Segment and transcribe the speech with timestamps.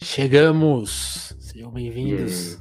[0.00, 1.34] Chegamos!
[1.40, 2.58] Sejam bem-vindos.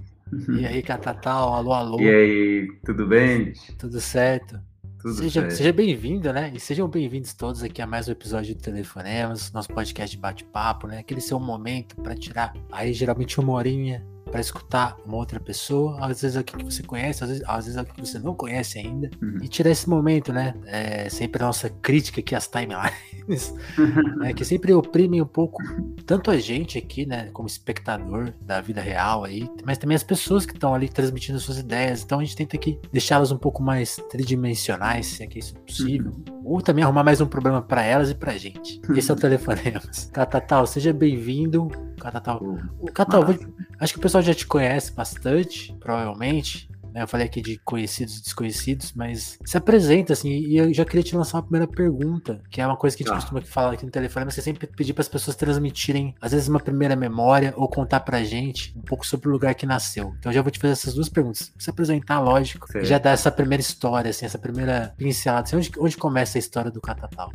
[0.59, 1.53] E aí, Catatal?
[1.53, 1.99] Alô, alô.
[1.99, 3.53] E aí, tudo bem?
[3.77, 4.59] Tudo certo?
[4.99, 5.55] Tudo seja certo.
[5.55, 6.51] seja bem-vindo, né?
[6.53, 10.87] E sejam bem-vindos todos aqui a mais um episódio do Telefonemas, nosso podcast de bate-papo,
[10.87, 10.97] né?
[10.97, 16.21] Aquele seu momento para tirar aí geralmente uma horinha para escutar uma outra pessoa, às
[16.21, 19.09] vezes aqui que você conhece, às vezes, às vezes aqui que você não conhece ainda,
[19.21, 19.37] Uhum.
[19.41, 20.53] e tirar esse momento, né?
[20.65, 23.53] É sempre a nossa crítica aqui às timelines,
[24.19, 25.61] né, que sempre oprimem um pouco
[26.05, 30.45] tanto a gente aqui, né, como espectador da vida real aí, mas também as pessoas
[30.45, 32.03] que estão ali transmitindo suas ideias.
[32.03, 35.59] Então a gente tenta aqui deixá-las um pouco mais tridimensionais, se é que isso é
[35.59, 36.11] possível,
[36.43, 38.79] ou também arrumar mais um problema para elas e pra gente.
[38.95, 40.09] Esse é o Telefonemas.
[40.13, 41.69] Catatal, seja bem-vindo.
[41.97, 42.41] Catatal.
[42.79, 43.47] O Catatal, vou- massa.
[43.79, 46.69] acho que o pessoal já te conhece bastante, provavelmente.
[46.93, 47.03] né?
[47.03, 51.03] Eu falei aqui de conhecidos e desconhecidos, mas se apresenta, assim, e eu já queria
[51.03, 53.19] te lançar uma primeira pergunta, que é uma coisa que a gente Tá.
[53.21, 56.47] costuma falar aqui no telefone, mas você sempre pedir para as pessoas transmitirem, às vezes,
[56.47, 60.15] uma primeira memória ou contar pra gente um pouco sobre o lugar que nasceu.
[60.17, 61.51] Então eu já vou te fazer essas duas perguntas.
[61.59, 65.43] Se apresentar, lógico, e já dar essa primeira história, assim, essa primeira pincelada.
[65.43, 67.31] Assim, onde, onde começa a história do Catatal?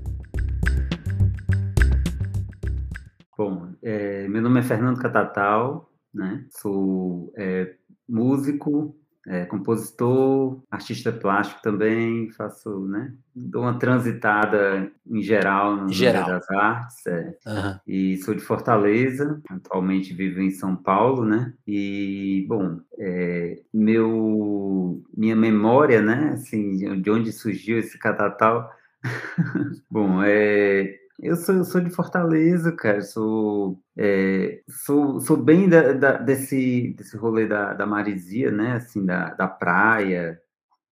[3.82, 6.44] É, meu nome é Fernando Catatal, né?
[6.50, 7.74] Sou é,
[8.08, 13.14] músico, é, compositor, artista plástico também, faço, né?
[13.34, 16.26] Dou uma transitada em geral no Geral.
[16.26, 17.36] das artes, é.
[17.46, 17.80] Aham.
[17.86, 21.54] e sou de Fortaleza, atualmente vivo em São Paulo, né?
[21.66, 28.70] E, bom, é, meu, minha memória, né, assim, de onde surgiu esse catatal,
[29.90, 35.92] bom, é, eu sou, eu sou de Fortaleza, cara, sou, é, sou, sou bem da,
[35.92, 40.38] da- desse, desse rolê da, da maresia, né, assim, da, da praia,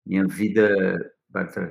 [0.07, 0.69] minha vida...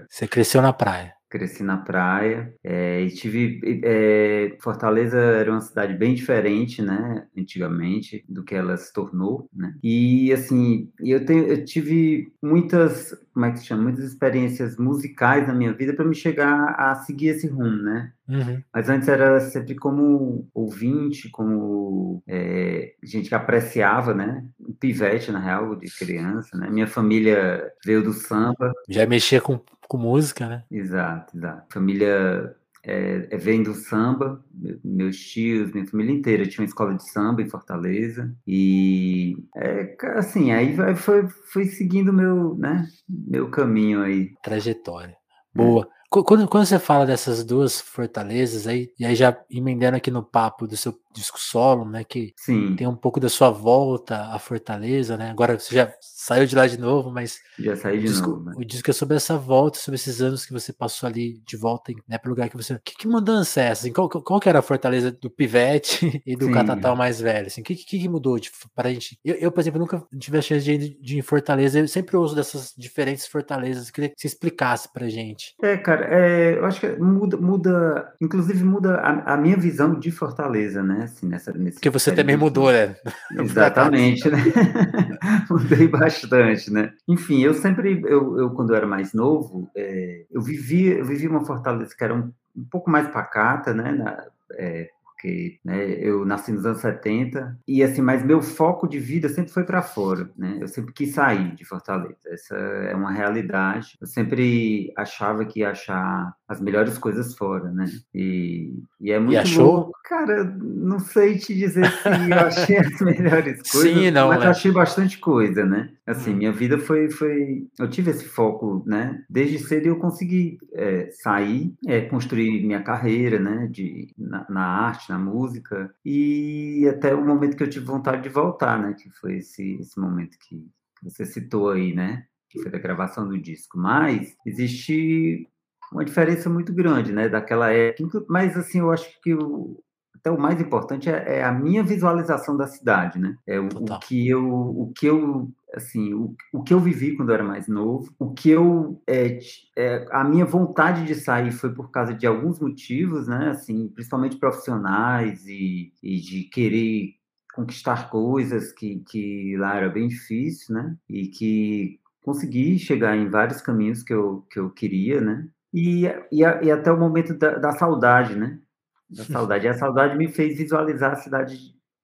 [0.09, 1.16] Você cresceu na praia.
[1.29, 3.59] Cresci na praia é, e tive.
[3.83, 9.75] é, Fortaleza era uma cidade bem diferente, né, antigamente, do que ela se tornou, né?
[9.83, 15.47] E assim, eu, tenho, eu tive muitas, como é que se chama, muitas experiências musicais
[15.47, 18.11] na minha vida para me chegar a seguir esse rumo, né?
[18.27, 18.61] Uhum.
[18.73, 24.45] Mas antes era sempre como ouvinte, como é, gente que apreciava, né?
[24.79, 26.69] Pivete, na real, de criança, né?
[26.69, 30.63] Minha família veio do samba, Já mexia com, com música, né?
[30.71, 31.65] Exato, exato.
[31.73, 36.93] Família é, é, vem do samba, me- meus tios, minha família inteira tinha uma escola
[36.95, 44.01] de samba em Fortaleza e é, assim aí foi, foi seguindo meu, né, meu caminho
[44.03, 44.31] aí.
[44.43, 45.15] Trajetória.
[45.53, 45.87] Boa.
[46.09, 50.23] Qu- Quando, quando você fala dessas duas fortalezas aí, e aí já emendando aqui no
[50.23, 52.03] papo do seu disco solo, né?
[52.03, 55.29] Que Sim, tem um pouco da sua volta à Fortaleza, né?
[55.31, 58.43] Agora você já saiu de lá de novo, mas já saí de disco, novo.
[58.45, 58.53] né?
[58.55, 61.91] o disco é sobre essa volta, sobre esses anos que você passou ali de volta,
[62.07, 62.79] né, para o lugar que você.
[62.83, 63.81] Que, que mudança é essa?
[63.81, 66.51] Assim, qual, qual- que era a Fortaleza do Pivete e do Sim.
[66.51, 67.47] Catatal mais velho?
[67.47, 69.17] Assim, o que, que, que mudou de, para a gente?
[69.23, 71.87] Eu, eu, por exemplo, nunca tive a chance de ir de ir em Fortaleza, eu
[71.87, 73.87] sempre uso dessas diferentes fortalezas.
[73.87, 75.53] Eu queria que você explicasse pra gente.
[75.61, 80.11] É, cara, é, eu acho que muda, muda, inclusive muda a, a minha visão de
[80.11, 81.06] Fortaleza, né?
[81.07, 82.95] Assim, nessa, nesse Porque você também mudou, né?
[83.39, 84.37] Exatamente, né?
[85.49, 86.93] Mudei bastante, né?
[87.07, 91.27] Enfim, eu sempre, eu, eu quando eu era mais novo, é, eu vivi, eu vivi
[91.27, 93.91] uma Fortaleza que era um, um pouco mais pacata, né?
[93.91, 98.99] Na- é, porque né, eu nasci nos anos 70 e assim, mas meu foco de
[98.99, 100.57] vida sempre foi para fora, né?
[100.61, 102.17] Eu sempre quis sair de Fortaleza.
[102.27, 103.97] Essa é uma realidade.
[103.99, 107.85] Eu sempre achava que ia achar as melhores coisas fora, né?
[108.15, 109.65] E, e é muito achou?
[109.65, 109.91] louco.
[110.07, 114.39] Cara, não sei te dizer se eu achei as melhores coisas, Sim e não, mas
[114.39, 114.45] né?
[114.45, 115.91] eu achei bastante coisa, né?
[116.05, 116.37] Assim, Hum.
[116.37, 117.67] minha vida foi, foi...
[117.77, 119.21] Eu tive esse foco, né?
[119.29, 123.67] Desde cedo eu consegui é, sair, é, construir minha carreira, né?
[123.69, 125.93] De, na, na arte, na música.
[126.05, 128.93] E até o momento que eu tive vontade de voltar, né?
[128.97, 130.65] Que foi esse, esse momento que
[131.03, 132.23] você citou aí, né?
[132.49, 133.77] Que foi da gravação do disco.
[133.77, 135.45] Mas existe
[135.91, 137.29] uma diferença muito grande, né?
[137.29, 138.03] Daquela época.
[138.03, 139.81] Inclu- Mas, assim, eu acho que o,
[140.15, 143.37] até o mais importante é, é a minha visualização da cidade, né?
[143.47, 147.29] É o, o que eu, o que eu, assim, o, o que eu vivi quando
[147.29, 149.39] eu era mais novo, o que eu, é,
[149.75, 153.49] é, a minha vontade de sair foi por causa de alguns motivos, né?
[153.51, 157.15] Assim, principalmente profissionais e, e de querer
[157.53, 160.95] conquistar coisas que, que lá era bem difícil, né?
[161.09, 165.47] E que consegui chegar em vários caminhos que eu, que eu queria, né?
[165.77, 168.59] E, e, e até o momento da, da saudade, né?
[169.07, 169.67] Da saudade.
[169.67, 171.55] E a saudade me fez visualizar a cidade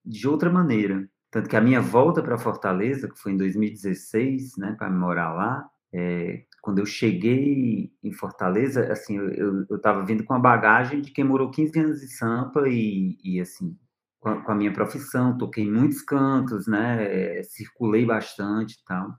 [0.05, 1.09] de outra maneira.
[1.31, 5.67] Tanto que a minha volta para Fortaleza, que foi em 2016, né, para morar lá,
[5.91, 11.23] é, quando eu cheguei em Fortaleza, assim, eu estava vindo com a bagagem de quem
[11.23, 13.75] morou 15 anos em Sampa e, e assim,
[14.19, 17.41] com a, com a, minha profissão, toquei em muitos cantos, né?
[17.41, 19.15] Circulei bastante e tal.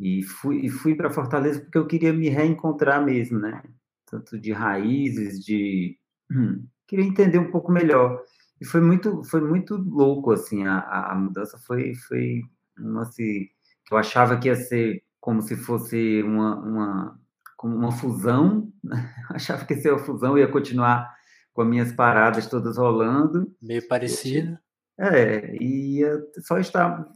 [0.00, 3.62] E fui, e fui para Fortaleza porque eu queria me reencontrar mesmo, né?
[4.06, 5.98] Tanto de raízes, de.
[6.32, 8.22] Hum, queria entender um pouco melhor.
[8.58, 12.42] E foi muito, foi muito louco, assim, a, a mudança foi, foi
[12.78, 13.46] uma, assim,
[13.90, 17.20] eu achava que ia ser como se fosse uma, uma,
[17.56, 19.14] como uma fusão, né?
[19.30, 21.14] achava que ia ser uma fusão, ia continuar
[21.52, 23.54] com as minhas paradas todas rolando.
[23.60, 24.58] Meio parecido.
[24.98, 27.06] É, e ia só estar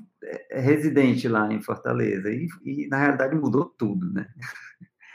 [0.50, 2.30] residente lá em Fortaleza.
[2.30, 4.26] E, e, na realidade mudou tudo, né?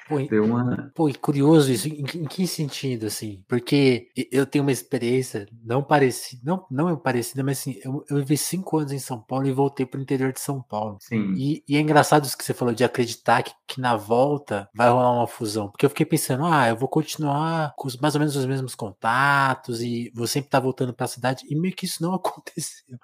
[0.09, 0.91] Pô, Deu uma...
[0.95, 3.43] pô, curioso isso, em, em, que sentido, assim?
[3.47, 8.17] Porque eu tenho uma experiência não parecida, não, não é parecida, mas assim, eu, eu
[8.17, 10.97] vivi cinco anos em São Paulo e voltei para o interior de São Paulo.
[10.99, 11.35] Sim.
[11.37, 14.89] E, e, é engraçado isso que você falou de acreditar que, que na volta vai
[14.89, 15.69] rolar uma fusão.
[15.69, 19.79] Porque eu fiquei pensando, ah, eu vou continuar com mais ou menos os mesmos contatos
[19.79, 21.45] e vou sempre estar tá voltando para a cidade.
[21.47, 22.97] E meio que isso não aconteceu.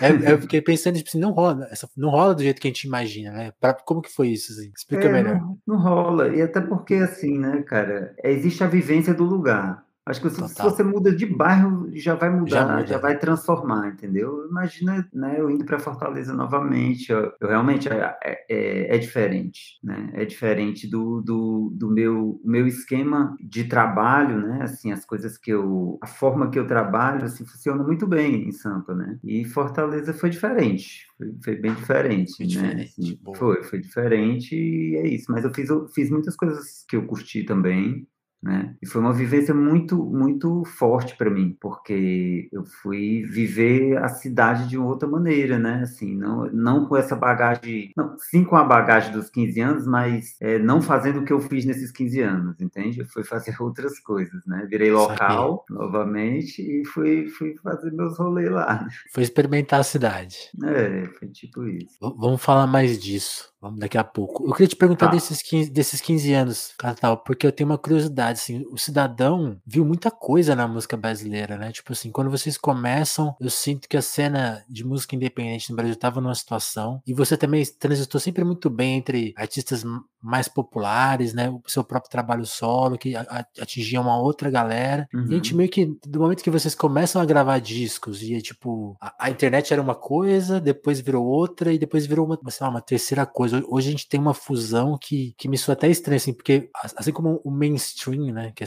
[0.00, 2.70] eu, eu fiquei pensando, tipo assim, não rola, essa, não rola do jeito que a
[2.70, 3.52] gente imagina, né?
[3.60, 4.50] Pra, como que foi isso?
[4.52, 4.72] Assim?
[4.76, 5.40] Explica é, melhor.
[5.40, 9.84] Não, não rola até porque, assim, né, cara, existe a vivência do lugar.
[10.06, 13.88] Acho que se, se, você muda de bairro, já vai mudar, já, já vai transformar,
[13.88, 14.46] entendeu?
[14.48, 17.12] Imagina né, eu indo para Fortaleza novamente.
[17.12, 20.10] Eu, eu realmente é, é, é, é, diferente, né?
[20.14, 24.60] É diferente do, do, do meu, meu esquema de trabalho, né?
[24.62, 25.98] Assim, as coisas que eu.
[26.00, 29.18] A forma que eu trabalho assim, funciona muito bem em Sampa, né?
[29.22, 31.06] E Fortaleza foi diferente.
[31.18, 32.52] Foi, foi bem diferente, foi né?
[32.52, 35.30] Diferente, assim, foi, foi diferente e é isso.
[35.30, 38.08] Mas eu fiz, eu fiz muitas coisas que eu curti também
[38.42, 38.74] né?
[38.80, 44.68] E foi uma vivência muito, muito forte para mim, porque eu fui viver a cidade
[44.68, 45.80] de outra maneira, né?
[45.82, 50.36] Assim, não, não com essa bagagem, não, sim com a bagagem dos 15 anos, mas
[50.40, 53.00] é, não fazendo o que eu fiz nesses 15 anos, entende?
[53.00, 54.66] Eu fui fazer outras coisas, né?
[54.70, 58.82] Virei local novamente e fui, fui fazer meus rolês lá.
[58.84, 58.88] Né?
[59.12, 60.50] Foi experimentar a cidade.
[60.64, 61.98] É, foi tipo isso.
[62.00, 63.49] V vamos falar mais disso.
[63.60, 64.46] Vamos daqui a pouco.
[64.46, 65.12] Eu queria te perguntar tá.
[65.12, 69.84] desses, 15, desses 15 anos, Catal, porque eu tenho uma curiosidade, assim, o cidadão viu
[69.84, 71.70] muita coisa na música brasileira, né?
[71.70, 75.92] Tipo assim, quando vocês começam, eu sinto que a cena de música independente no Brasil
[75.92, 79.84] estava numa situação, e você também transitou sempre muito bem entre artistas
[80.22, 81.48] mais populares, né?
[81.50, 83.14] O seu próprio trabalho solo, que
[83.60, 85.08] atingia uma outra galera.
[85.12, 85.26] Uhum.
[85.26, 85.58] E a gente uhum.
[85.58, 89.30] meio que, do momento que vocês começam a gravar discos, e é tipo, a, a
[89.30, 93.24] internet era uma coisa, depois virou outra, e depois virou uma, sei lá, uma terceira
[93.24, 93.62] coisa.
[93.68, 97.12] Hoje a gente tem uma fusão que, que me soa até estranha, assim, porque assim
[97.12, 98.66] como o mainstream, né, que, é,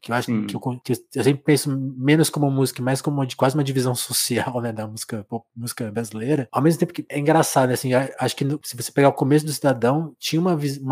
[0.00, 3.36] que eu acho que eu, que eu, sempre penso menos como música, mais como de
[3.36, 7.18] quase uma divisão social, né, da música, pop, música brasileira, ao mesmo tempo que é
[7.18, 10.58] engraçado, né, assim, acho que no, se você pegar o começo do Cidadão, tinha uma,
[10.80, 10.89] uma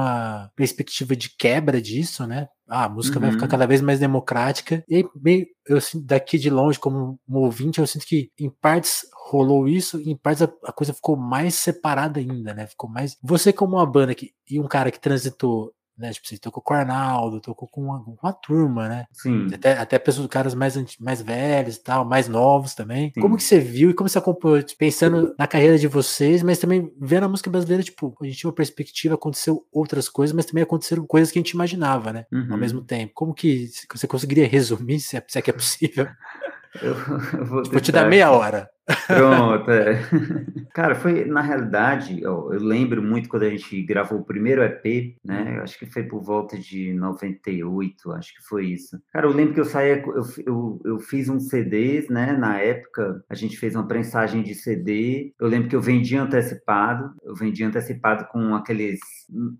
[0.54, 3.22] perspectiva de quebra disso, né, ah, a música uhum.
[3.22, 3.50] vai ficar uhum.
[3.50, 4.84] cada vez mais democrática.
[4.86, 8.50] E aí, meio, eu sinto daqui de longe, como um ouvinte, eu sinto que em
[8.50, 12.66] partes rolou isso, em partes a, a, coisa ficou mais separada ainda, né?
[12.66, 13.16] Ficou mais.
[13.22, 16.12] Você, como uma banda que, e um cara que transitou né?
[16.12, 19.06] Tipo, você tocou com o Arnaldo, tocou com uma, com uma turma, né?
[19.12, 19.48] Sim.
[19.52, 23.10] Até, até pessoas, caras mais, mais velhos e tal, mais novos também.
[23.14, 23.20] Sim.
[23.20, 26.58] Como que você viu e como você acompanhou, tipo, pensando na carreira de vocês, mas
[26.58, 30.46] também vendo a música brasileira, tipo, a gente tinha uma perspectiva, aconteceu outras coisas, mas
[30.46, 32.26] também aconteceram coisas que a gente imaginava, né?
[32.32, 32.48] Uhum.
[32.52, 33.12] Ao mesmo tempo.
[33.14, 36.06] Como que você conseguiria resumir, se é, se é que é possível?
[36.82, 36.94] Eu,
[37.38, 38.68] eu vou, vou te dar meia hora.
[39.06, 40.00] Pronto, é.
[40.72, 45.16] Cara, foi, na realidade, eu, eu, lembro muito quando a gente gravou o primeiro EP,
[45.24, 45.60] né?
[45.62, 48.98] Acho que foi por volta de 98, acho que foi isso.
[49.12, 52.32] Cara, eu lembro que eu saía, eu, eu, eu fiz uns CDs, né?
[52.32, 55.34] Na época, a gente fez uma prensagem de CD.
[55.38, 59.00] Eu lembro que eu vendia antecipado, eu vendia antecipado com aqueles.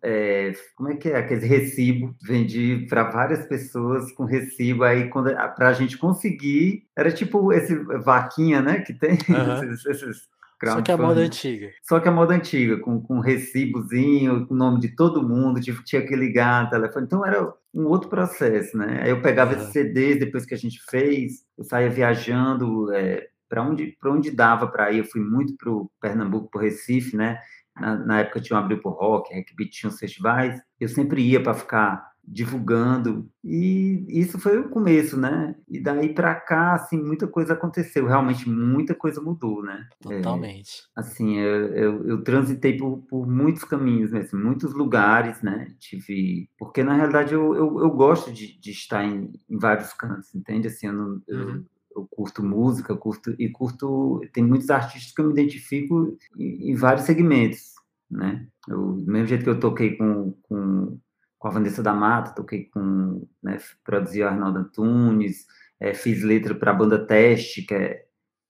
[0.02, 1.18] É, como é que é?
[1.18, 2.14] Aqueles recibo.
[2.23, 4.85] Vendi para várias pessoas com recibo.
[4.85, 8.80] Aí, quando, pra gente conseguir, era tipo esse vaquinha, né?
[8.80, 9.64] Que tem Uhum.
[9.64, 10.28] esses, esses
[10.64, 11.70] Só que a moda antiga.
[11.82, 15.82] Só que a moda antiga, com, com recibozinho, com o nome de todo mundo, tipo,
[15.84, 17.06] tinha que ligar telefone.
[17.06, 19.00] Então era um outro processo, né?
[19.02, 19.58] Aí eu pegava uhum.
[19.58, 24.66] esses CDs depois que a gente fez, eu saía viajando é, para onde, onde dava
[24.66, 24.98] para ir.
[24.98, 27.38] Eu fui muito para o Pernambuco, para Recife, né?
[27.78, 30.60] Na, na, época tinha um abril por rock, Hackbeat tinha os festivais.
[30.80, 33.28] Eu sempre ia para ficar divulgando.
[33.42, 35.54] E isso foi o começo, né?
[35.68, 38.06] E daí para cá, assim, muita coisa aconteceu.
[38.06, 39.88] Realmente, muita coisa mudou, né?
[40.00, 40.82] Totalmente.
[40.97, 45.75] É, assim, eu, eu, eu, transitei por, por muitos caminhos, mesmo, muitos lugares, né?
[45.78, 46.49] Tive...
[46.58, 50.68] Porque, na realidade, eu, eu, eu gosto de, de estar em, em, vários cantos, entende?
[50.68, 51.64] Assim, eu, não, uhum.
[51.97, 54.20] eu curto música, curto e curto.
[54.32, 57.73] Tem muitos artistas que eu me identifico em, em vários segmentos,
[58.11, 58.47] né?
[58.68, 60.99] Eu, do mesmo jeito que eu toquei com, com
[61.38, 65.47] com a Vanessa da Mata, toquei com, né, produzi o Arnaldo Antunes,
[65.78, 68.04] é, fiz letra para a banda Teste, que é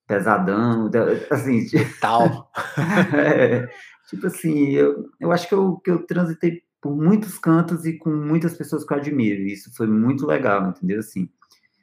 [0.06, 0.90] pesadão,
[1.30, 1.66] assim.
[2.00, 2.50] Tal.
[3.14, 3.68] é,
[4.08, 8.10] tipo assim, eu, eu acho que eu, que eu transitei por muitos cantos e com
[8.10, 9.42] muitas pessoas que eu admiro.
[9.42, 11.00] E isso foi muito legal, entendeu?
[11.00, 11.28] Assim,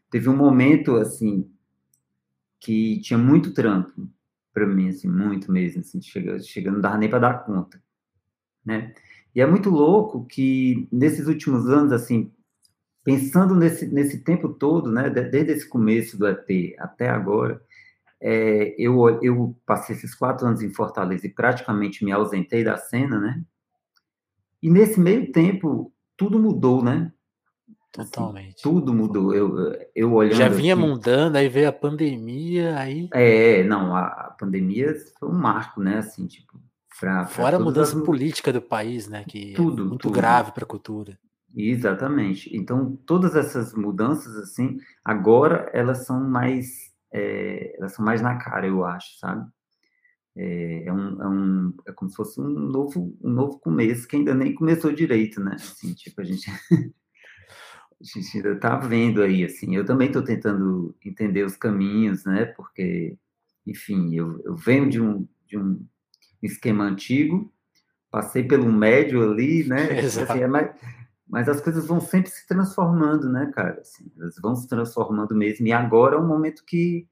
[0.09, 1.49] teve um momento, assim,
[2.59, 4.09] que tinha muito trampo
[4.51, 7.81] para mim, assim, muito mesmo, assim, chega, chega não dava nem para dar conta,
[8.65, 8.93] né?
[9.35, 12.31] E é muito louco que nesses últimos anos, assim,
[13.03, 17.61] pensando nesse, nesse tempo todo, né, desde esse começo do EP até agora,
[18.21, 23.19] é, eu, eu passei esses quatro anos em Fortaleza e praticamente me ausentei da cena,
[23.19, 23.43] né?
[24.63, 27.11] E nesse meio tempo, tudo mudou, né?
[27.97, 28.63] Assim, Totalmente.
[28.63, 29.33] Tudo mudou.
[29.33, 30.37] Eu, eu olhando.
[30.37, 33.07] Já vinha assim, mudando, aí veio a pandemia, aí.
[33.13, 35.99] É, não, a, a pandemia foi um marco, né?
[35.99, 36.59] Assim, tipo.
[36.99, 38.03] Pra, Fora a mudança as...
[38.03, 39.25] política do país, né?
[39.27, 40.13] Que tudo, é muito tudo.
[40.13, 41.19] grave para a cultura.
[41.55, 42.55] Exatamente.
[42.55, 46.93] Então, todas essas mudanças, assim, agora elas são mais.
[47.11, 49.49] É, elas são mais na cara, eu acho, sabe?
[50.37, 54.17] É, é, um, é, um, é como se fosse um novo, um novo começo, que
[54.17, 55.55] ainda nem começou direito, né?
[55.55, 59.75] Assim, tipo, a gente, a gente ainda está vendo aí, assim.
[59.75, 62.45] Eu também estou tentando entender os caminhos, né?
[62.45, 63.17] Porque,
[63.65, 65.85] enfim, eu, eu venho de um, de um
[66.41, 67.51] esquema antigo,
[68.11, 69.99] passei pelo médio ali, né?
[69.99, 70.71] Assim, é mais,
[71.27, 73.81] mas as coisas vão sempre se transformando, né, cara?
[73.81, 75.65] Assim, elas vão se transformando mesmo.
[75.67, 77.07] E agora é um momento que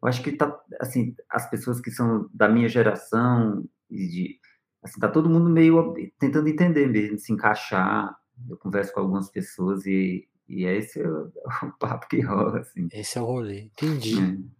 [0.00, 4.40] eu acho que tá, assim, as pessoas que são da minha geração e de,
[4.82, 8.16] assim, tá todo mundo meio tentando entender mesmo, se encaixar.
[8.48, 11.32] Eu converso com algumas pessoas e, e é esse é o,
[11.64, 12.88] o papo que rola, assim.
[12.92, 14.18] Esse é o rolê, entendi.
[14.18, 14.57] É.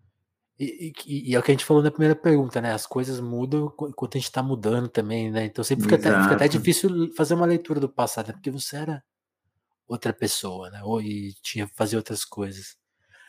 [0.58, 2.72] E, e, e, é o que a gente falou na primeira pergunta, né?
[2.72, 5.44] As coisas mudam enquanto a gente está mudando também, né?
[5.44, 8.32] Então sempre fica até, fica até, difícil fazer uma leitura do passado, né?
[8.32, 9.02] porque você era
[9.86, 10.80] outra pessoa, né?
[10.82, 12.76] Ou e tinha fazer outras coisas.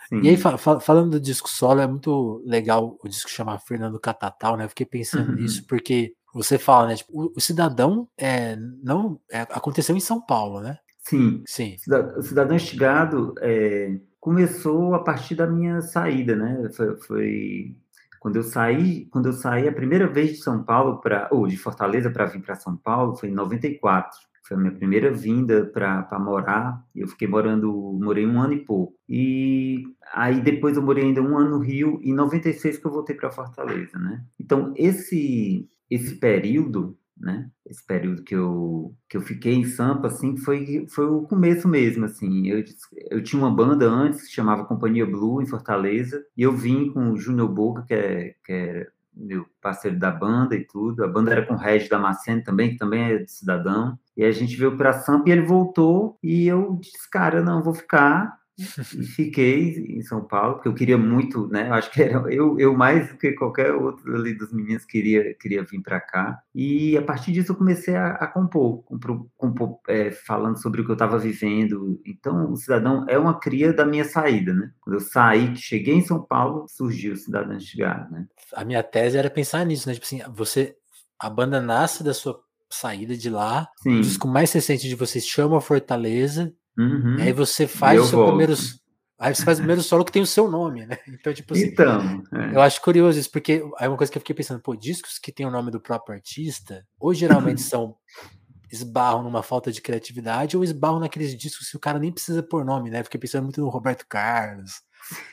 [0.10, 0.22] Sim.
[0.24, 4.66] E aí, falando do disco solo, é muito legal o disco chamar Fernando Catatal, né?
[4.66, 5.36] Eu fiquei pensando uhum.
[5.36, 6.96] nisso, porque você fala, né?
[6.96, 10.80] Tipo, o, o, cidadão é, não é, aconteceu em São Paulo, né?
[11.04, 11.44] Sim.
[11.46, 11.76] Sim.
[12.18, 16.70] O Cidadão Estigado é, começou a partir da minha saída, né?
[16.76, 17.76] Foi, foi,
[18.20, 21.58] quando eu saí, quando eu saí a primeira vez de São Paulo para ou de
[21.58, 24.16] Fortaleza para vir para São Paulo, foi em 94.
[24.44, 26.80] Foi a minha primeira vinda para morar.
[26.96, 28.94] Eu fiquei morando, morei um ano e pouco.
[29.10, 29.84] E
[30.14, 33.16] aí depois eu morei ainda um ano no Rio, e em 96 que eu voltei
[33.16, 34.24] para Fortaleza, né?
[34.40, 37.50] Então, esse, esse período, né?
[37.66, 42.06] Esse período que eu, que eu fiquei em Sampa, assim, foi, foi o começo mesmo,
[42.06, 42.48] assim.
[42.48, 42.64] Eu,
[43.12, 47.12] eu tinha uma banda antes, que chamava Companhia Blue, em Fortaleza, e eu vim com
[47.12, 51.04] o Júnior Boca, que é, que é meu parceiro da banda e tudo.
[51.04, 54.00] A banda era com o Regis Damasceno também, que também é cidadão.
[54.16, 56.18] E a gente veio para Sampa e ele voltou.
[56.24, 58.39] E eu disse, cara, não, vou ficar.
[58.60, 61.70] E fiquei em São Paulo, porque eu queria muito, né?
[61.72, 65.64] Acho que era eu, eu mais do que qualquer outro ali dos meninos queria, queria
[65.64, 66.42] vir para cá.
[66.54, 70.86] E a partir disso eu comecei a, a compor, compor, compor é, falando sobre o
[70.86, 72.02] que eu estava vivendo.
[72.06, 74.72] Então, o Cidadão é uma cria da minha saída, né?
[74.82, 78.26] Quando eu saí, que cheguei em São Paulo, surgiu o Cidadão Chegar, né?
[78.54, 79.94] A minha tese era pensar nisso, né?
[79.94, 80.76] Tipo assim, você,
[81.20, 82.40] a banda nasce da sua
[82.70, 83.98] saída de lá, Sim.
[83.98, 87.18] o disco mais recente de vocês chama Fortaleza, Uhum.
[87.20, 88.54] aí você faz o seu primeiro.
[89.20, 90.98] Aí você faz o primeiro solo que tem o seu nome, né?
[91.08, 91.66] Então, tipo assim.
[91.66, 92.56] Então, é.
[92.56, 95.30] Eu acho curioso isso, porque é uma coisa que eu fiquei pensando, pô, discos que
[95.30, 97.96] tem o nome do próprio artista, ou geralmente são.
[98.72, 102.64] esbarram numa falta de criatividade, ou esbarram naqueles discos que o cara nem precisa pôr
[102.64, 103.04] nome, né?
[103.04, 104.72] Fiquei pensando muito no Roberto Carlos,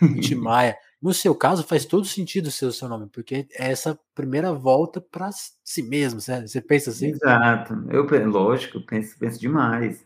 [0.01, 0.77] no Tim Maia.
[1.01, 5.01] No seu caso, faz todo sentido ser o seu nome, porque é essa primeira volta
[5.01, 5.31] para
[5.63, 6.49] si mesmo, certo?
[6.49, 7.11] Você pensa assim?
[7.11, 7.75] Exato.
[7.89, 10.05] Eu, lógico, penso, penso demais.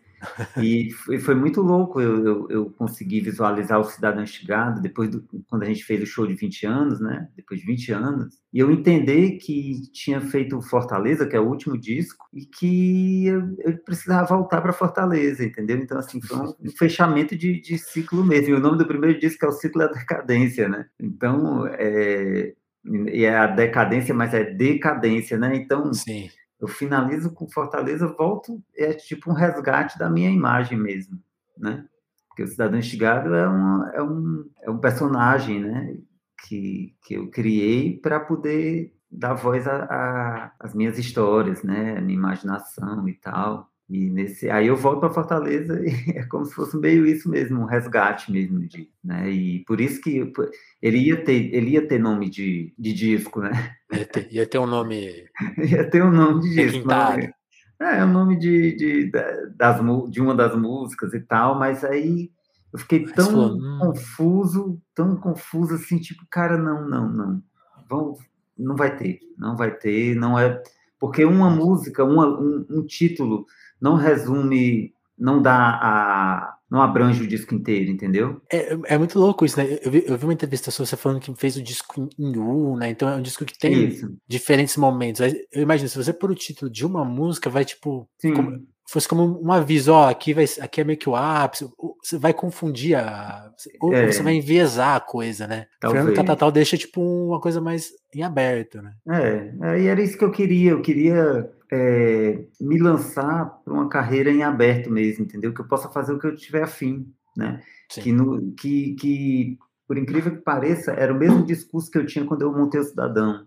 [0.63, 5.63] E foi, muito louco eu, eu, eu, consegui visualizar o Cidadão Estigado depois do, quando
[5.63, 7.29] a gente fez o show de 20 anos, né?
[7.37, 8.39] Depois de 20 anos.
[8.53, 13.57] E eu entender que tinha feito Fortaleza, que é o último disco, e que eu,
[13.61, 15.79] eu precisava voltar para Fortaleza, entendeu?
[15.79, 18.51] Então, assim, foi um, um fechamento de, de, ciclo mesmo.
[18.51, 20.87] E o nome do primeiro disco é o Ciclo da Decadência, né?
[20.99, 22.53] Então, é,
[23.09, 25.55] é a decadência, mas é decadência, né?
[25.57, 26.29] Então, Sim
[26.61, 31.19] eu finalizo com Fortaleza, volto, é tipo um resgate da minha imagem mesmo,
[31.57, 31.87] né?
[32.29, 35.97] Porque o Cidadão Instigado é, uma, é, um, é um personagem, né?
[36.47, 41.97] Que, que eu criei para poder dar voz às minhas histórias, né?
[41.97, 43.70] A minha imaginação e tal.
[43.91, 47.61] E nesse, aí eu volto para Fortaleza e é como se fosse meio isso mesmo,
[47.61, 49.29] um resgate mesmo de, né?
[49.29, 50.33] E por isso que
[50.81, 53.75] ele ia ter, ele ia ter nome de, de disco, né?
[53.93, 55.25] Ia ter, ia ter um nome.
[55.59, 56.87] ia ter um nome de disco.
[56.87, 57.25] Mas,
[57.81, 59.11] é, é o nome de, de,
[59.57, 62.31] das, de uma das músicas e tal, mas aí
[62.73, 63.79] Eu fiquei tão falou, hum.
[63.81, 67.43] confuso, tão confuso assim, tipo, cara, não, não, não.
[67.89, 68.21] Vamos,
[68.57, 70.63] não vai ter, não vai ter, não é.
[71.01, 73.47] Porque uma música, uma, um, um título
[73.81, 78.41] não resume, não dá a, não abrange o disco inteiro, entendeu?
[78.51, 79.79] É, é muito louco isso, né?
[79.83, 82.77] Eu vi, eu vi uma entrevista sua você falando que fez o disco em U,
[82.77, 82.91] né?
[82.91, 84.15] Então é um disco que tem isso.
[84.29, 85.21] diferentes momentos.
[85.53, 88.09] Eu imagino, se você pôr o título de uma música, vai tipo.
[88.23, 91.69] Como, fosse como um aviso, ó, aqui, vai, aqui é meio que o ápice,
[92.03, 93.51] você vai confundir a.
[93.81, 94.11] Ou é.
[94.11, 95.67] você vai enviesar a coisa, né?
[95.81, 96.05] Talvez.
[96.05, 98.93] Fernando Catatal deixa tipo uma coisa mais em aberto, né?
[99.09, 100.71] É, e era isso que eu queria.
[100.71, 105.53] Eu queria é, me lançar para uma carreira em aberto mesmo, entendeu?
[105.53, 107.63] Que eu possa fazer o que eu tiver afim, né?
[107.89, 112.25] Que, no, que, que, por incrível que pareça, era o mesmo discurso que eu tinha
[112.25, 113.47] quando eu montei o Cidadão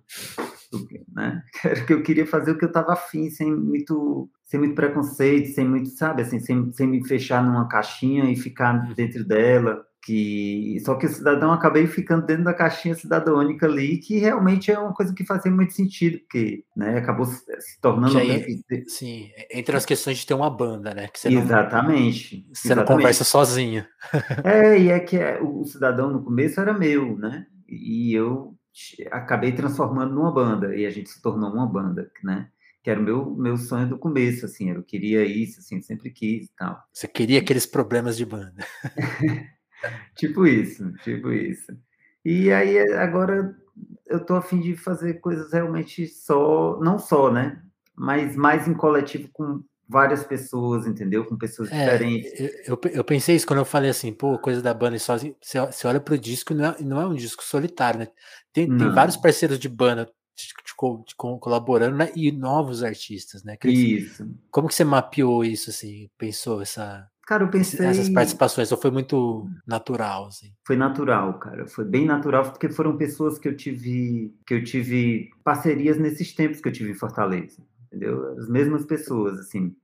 [1.14, 1.44] né?
[1.64, 5.54] Era que eu queria fazer o que eu estava afim, sem muito, sem muito preconceito,
[5.54, 9.86] sem muito, sabe, assim, sem, sem me fechar numa caixinha e ficar dentro dela.
[10.06, 14.78] Que só que o cidadão acabei ficando dentro da caixinha cidadônica ali, que realmente é
[14.78, 18.18] uma coisa que fazia muito sentido, porque né, acabou se tornando.
[18.18, 21.08] Aí, sim, entre as questões de ter uma banda, né?
[21.24, 22.38] Exatamente.
[22.38, 22.76] Não, você exatamente.
[22.76, 23.86] não conversa sozinho.
[24.44, 27.46] É, e é que é, o cidadão no começo era meu, né?
[27.70, 28.54] E eu
[29.12, 32.50] acabei transformando numa banda e a gente se tornou uma banda, né?
[32.84, 36.48] Que era o meu, meu sonho do começo, assim, eu queria isso, assim, sempre quis
[36.48, 36.84] e tal.
[36.92, 38.66] Você queria aqueles problemas de banda.
[40.16, 41.72] tipo isso, tipo isso.
[42.24, 43.56] E aí agora
[44.06, 47.62] eu tô afim de fazer coisas realmente só, não só, né?
[47.96, 51.26] Mas mais em coletivo com várias pessoas, entendeu?
[51.26, 52.68] Com pessoas é, diferentes.
[52.68, 55.36] Eu, eu, pensei isso quando eu falei assim, pô, coisa da banda e sozinho.
[55.42, 58.08] Você, você olha pro disco não é, não é um disco solitário, né?
[58.52, 62.12] Tem, tem vários parceiros de banda de, de, de, colaborando né?
[62.16, 63.58] e novos artistas, né?
[63.66, 64.28] Isso.
[64.50, 66.10] Como que você mapeou isso, assim?
[66.18, 67.08] Pensou essa.
[67.26, 67.86] Cara, eu pensei.
[67.86, 70.54] Essas participações, ou foi muito natural, assim?
[70.66, 71.68] Foi natural, cara.
[71.68, 76.60] Foi bem natural, porque foram pessoas que eu tive, que eu tive parcerias nesses tempos
[76.60, 78.36] que eu tive em Fortaleza entendeu?
[78.38, 79.76] As mesmas pessoas, assim,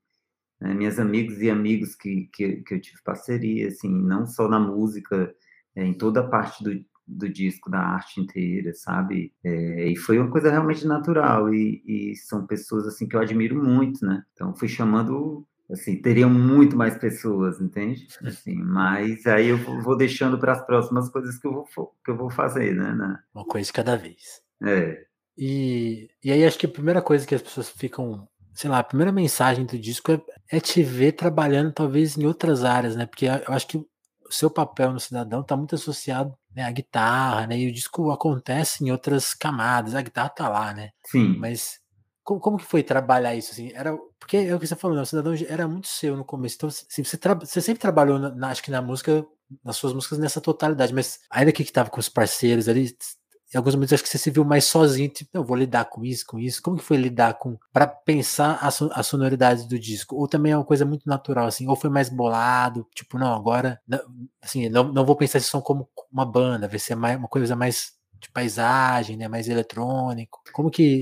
[0.60, 0.74] né?
[0.74, 5.34] minhas amigas e amigos que, que, que, eu tive parceria, assim, não só na música,
[5.76, 9.32] é, em toda a parte do, do disco, da arte inteira, sabe?
[9.44, 13.64] É, e foi uma coisa realmente natural, e, e, são pessoas, assim, que eu admiro
[13.64, 14.24] muito, né?
[14.34, 15.46] Então, fui chamando...
[15.72, 18.08] Assim, teriam muito mais pessoas, entende?
[18.24, 22.18] Assim, mas aí eu vou deixando para as próximas coisas que eu vou, que eu
[22.18, 23.20] vou fazer, né?
[23.34, 24.42] Uma coisa cada vez.
[24.64, 25.06] É.
[25.38, 28.84] E, e aí acho que a primeira coisa que as pessoas ficam, sei lá, a
[28.84, 33.06] primeira mensagem do disco é, é te ver trabalhando talvez em outras áreas, né?
[33.06, 33.88] Porque eu acho que o
[34.32, 37.58] seu papel no cidadão está muito associado né, à guitarra, né?
[37.58, 40.90] E o disco acontece em outras camadas, a guitarra tá lá, né?
[41.06, 41.38] Sim.
[41.38, 41.80] Mas
[42.38, 43.72] como, que foi trabalhar isso assim?
[43.74, 45.04] Era porque é o que você falou, né?
[45.04, 46.56] o cidadão era muito seu no começo.
[46.56, 49.26] Então, assim, você, você sempre trabalhou, na, acho que na música,
[49.64, 52.96] nas suas músicas nessa totalidade, mas ainda que estava com os parceiros ali,
[53.54, 56.06] em alguns momentos acho que você se viu mais sozinho, tipo, eu vou lidar com
[56.06, 56.62] isso, com isso.
[56.62, 60.16] Como que foi lidar com para pensar a, so, a, sonoridade do disco?
[60.16, 63.82] Ou também é uma coisa muito natural assim, ou foi mais bolado, tipo, não, agora
[63.88, 64.00] não,
[64.42, 67.56] assim, não, não vou pensar esse som como uma banda, vai ser mais uma coisa
[67.56, 70.42] mais de paisagem, né, mais eletrônico.
[70.54, 71.02] Como que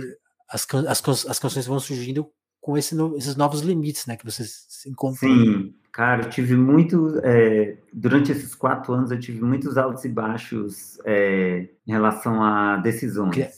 [0.49, 2.29] as, as, as canções vão surgindo
[2.59, 5.29] com esse, esses novos limites, né, que vocês se encontram?
[5.29, 7.19] Sim, Cara, eu tive muito.
[7.23, 12.77] É, durante esses quatro anos, eu tive muitos altos e baixos é, em relação a
[12.77, 13.33] decisões.
[13.33, 13.49] Que...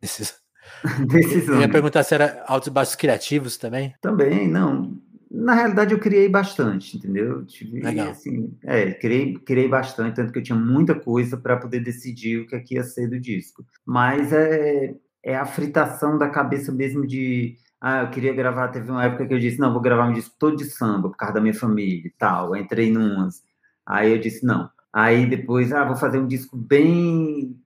[1.08, 1.48] decisões.
[1.48, 3.96] Eu ia perguntar se era altos e baixos criativos também?
[4.00, 4.96] Também, não.
[5.28, 7.44] Na realidade, eu criei bastante, entendeu?
[7.44, 8.10] tive, Legal.
[8.10, 12.46] Assim, é, criei, criei bastante, tanto que eu tinha muita coisa para poder decidir o
[12.46, 13.66] que, é que ia ser do disco.
[13.84, 18.68] Mas é, é a fritação da cabeça mesmo de ah, eu queria gravar.
[18.68, 21.16] Teve uma época que eu disse: não, vou gravar um disco todo de samba, por
[21.16, 22.54] causa da minha família e tal.
[22.54, 23.42] Eu entrei numas.
[23.86, 24.70] Aí eu disse: não.
[24.92, 27.56] Aí depois, ah, vou fazer um disco bem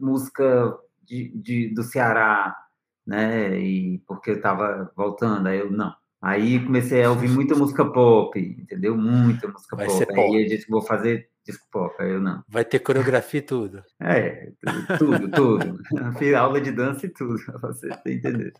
[0.00, 2.56] música de, de do Ceará,
[3.06, 3.58] né?
[3.58, 5.46] E porque eu tava voltando.
[5.46, 5.94] Aí eu, não.
[6.20, 8.96] Aí comecei a ouvir muita música pop, entendeu?
[8.96, 10.06] Muita música Vai pop.
[10.06, 10.20] Pop.
[10.20, 11.28] Aí eu disse: vou fazer
[11.98, 12.42] Aí eu, não.
[12.48, 13.82] Vai ter coreografia e tudo.
[14.00, 14.52] É,
[14.98, 15.78] tudo, tudo.
[16.18, 18.52] Fiz aula de dança e tudo, pra você entender.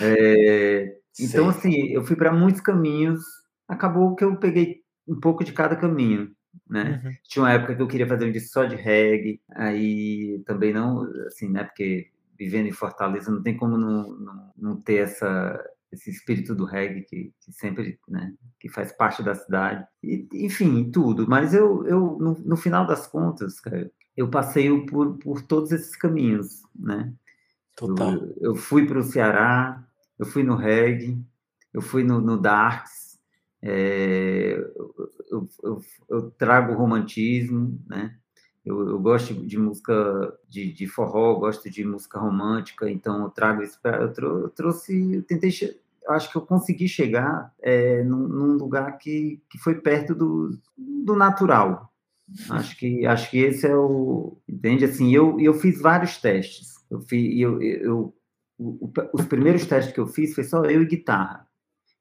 [0.00, 3.22] É, então, assim, eu fui para muitos caminhos,
[3.66, 6.30] acabou que eu peguei um pouco de cada caminho,
[6.68, 7.00] né?
[7.04, 7.10] Uhum.
[7.24, 11.02] Tinha uma época que eu queria fazer um disco só de reggae, aí também não,
[11.26, 11.64] assim, né?
[11.64, 15.60] Porque vivendo em Fortaleza não tem como não, não, não ter essa,
[15.92, 19.86] esse espírito do reggae que, que, sempre, né, que faz parte da cidade.
[20.02, 21.26] E, enfim, tudo.
[21.28, 25.96] Mas eu, eu no, no final das contas, cara, eu passei por, por todos esses
[25.96, 27.12] caminhos, né?
[27.76, 28.14] Total.
[28.14, 29.86] Eu, eu fui para o Ceará,
[30.18, 31.16] eu fui no reggae,
[31.72, 33.18] eu fui no, no Darks,
[33.62, 34.56] É,
[35.30, 38.16] eu, eu, eu, trago romantismo, né?
[38.64, 43.62] Eu, eu gosto de música de, de, forró, gosto de música romântica, então eu trago
[43.62, 43.98] isso para.
[43.98, 45.50] Eu, trou eu, trouxe, eu tentei.
[46.08, 51.14] Acho que eu consegui chegar é, num, num, lugar que, que foi perto do, do
[51.14, 51.92] natural.
[52.50, 54.36] Acho que, acho que esse é o.
[54.46, 54.84] Entende?
[54.84, 56.74] Assim, eu, eu fiz vários testes.
[56.90, 58.14] Eu fiz, eu, eu,
[58.58, 61.46] o, os primeiros testes que eu fiz foi só eu e guitarra.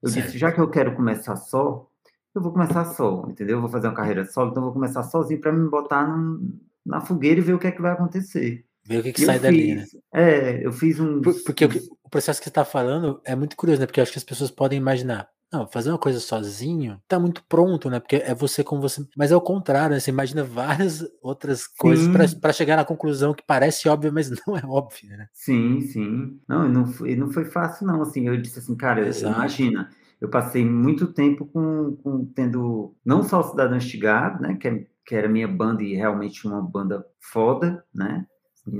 [0.02, 0.26] Eu certo.
[0.26, 1.89] disse, já que eu quero começar só,
[2.38, 3.58] eu vou começar só, entendeu?
[3.58, 6.58] Eu vou fazer uma carreira solo, então eu vou começar sozinho para me botar num,
[6.86, 8.63] na fogueira e ver o que é que vai acontecer.
[8.86, 9.86] Ver o que, que sai dali, né?
[10.13, 11.21] É, eu fiz um.
[11.21, 13.86] Porque o, processo que você está falando é muito curioso, né?
[13.86, 15.28] Porque eu acho que as pessoas podem imaginar.
[15.52, 18.00] Não, fazer uma coisa sozinho tá muito pronto, né?
[18.00, 19.06] Porque é você com você.
[19.15, 20.00] Mas é o contrário, né?
[20.00, 24.62] Você imagina várias outras coisas para chegar na conclusão que parece óbvia, mas não é
[24.65, 25.28] óbvia, né?
[25.34, 26.39] Sim, sim.
[26.47, 28.02] Não, não foi, não foi fácil, não.
[28.02, 29.36] Assim, eu disse assim, cara, Exato.
[29.36, 34.67] imagina eu passei muito tempo com, com tendo não só o Cidadão Estigado, né, que,
[34.67, 38.25] é, que era minha banda e realmente uma banda foda, né,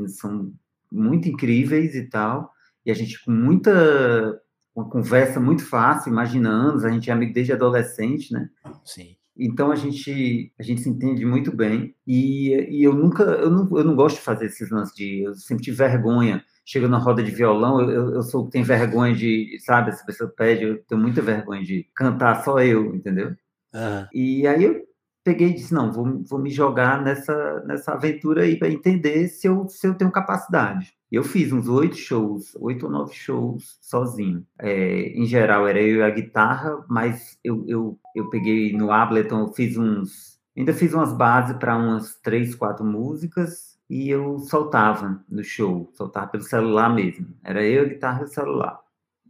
[0.08, 0.52] são
[0.91, 2.52] muito incríveis e tal,
[2.86, 4.41] e a gente com muita
[4.76, 8.47] uma conversa muito fácil, imagina anos, a gente é amigo desde adolescente, né?
[8.86, 9.17] Sim.
[9.39, 13.78] Então a gente a gente se entende muito bem e, e eu nunca eu não,
[13.78, 17.23] eu não gosto de fazer esses lances de eu sempre tive vergonha chega na roda
[17.23, 21.00] de violão, eu, eu sou tem vergonha de, sabe, se a pessoa pede, eu tenho
[21.00, 23.30] muita vergonha de cantar só eu, entendeu?
[23.73, 24.08] Uhum.
[24.13, 24.86] E aí eu
[25.23, 29.47] peguei e disse, não, vou, vou me jogar nessa, nessa aventura aí para entender se
[29.47, 30.93] eu, se eu tenho capacidade.
[31.12, 34.46] Eu fiz uns oito shows, oito ou nove shows sozinho.
[34.60, 39.39] É, em geral, era eu e a guitarra, mas eu, eu, eu peguei no Ableton,
[39.39, 40.38] eu fiz uns...
[40.56, 46.28] Ainda fiz umas bases para umas três, quatro músicas, e eu soltava no show, soltava
[46.28, 47.28] pelo celular mesmo.
[47.43, 48.80] Era eu, a guitarra e o celular,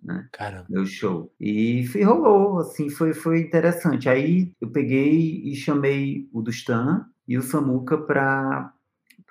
[0.01, 0.27] né?
[0.31, 0.65] Caramba.
[0.69, 1.31] Meu show.
[1.39, 4.09] E foi, rolou, assim, foi, foi interessante.
[4.09, 8.73] Aí eu peguei e chamei o Dustan e o Samuca para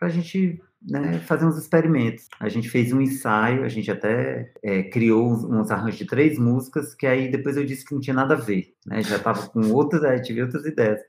[0.00, 2.29] a gente né, fazer uns experimentos.
[2.38, 6.94] A gente fez um ensaio, a gente até é, criou uns, arranjos de três músicas,
[6.94, 9.03] que aí depois eu disse que não tinha nada a ver, né?
[9.03, 11.01] Já estava com outras, aí tive outras ideias.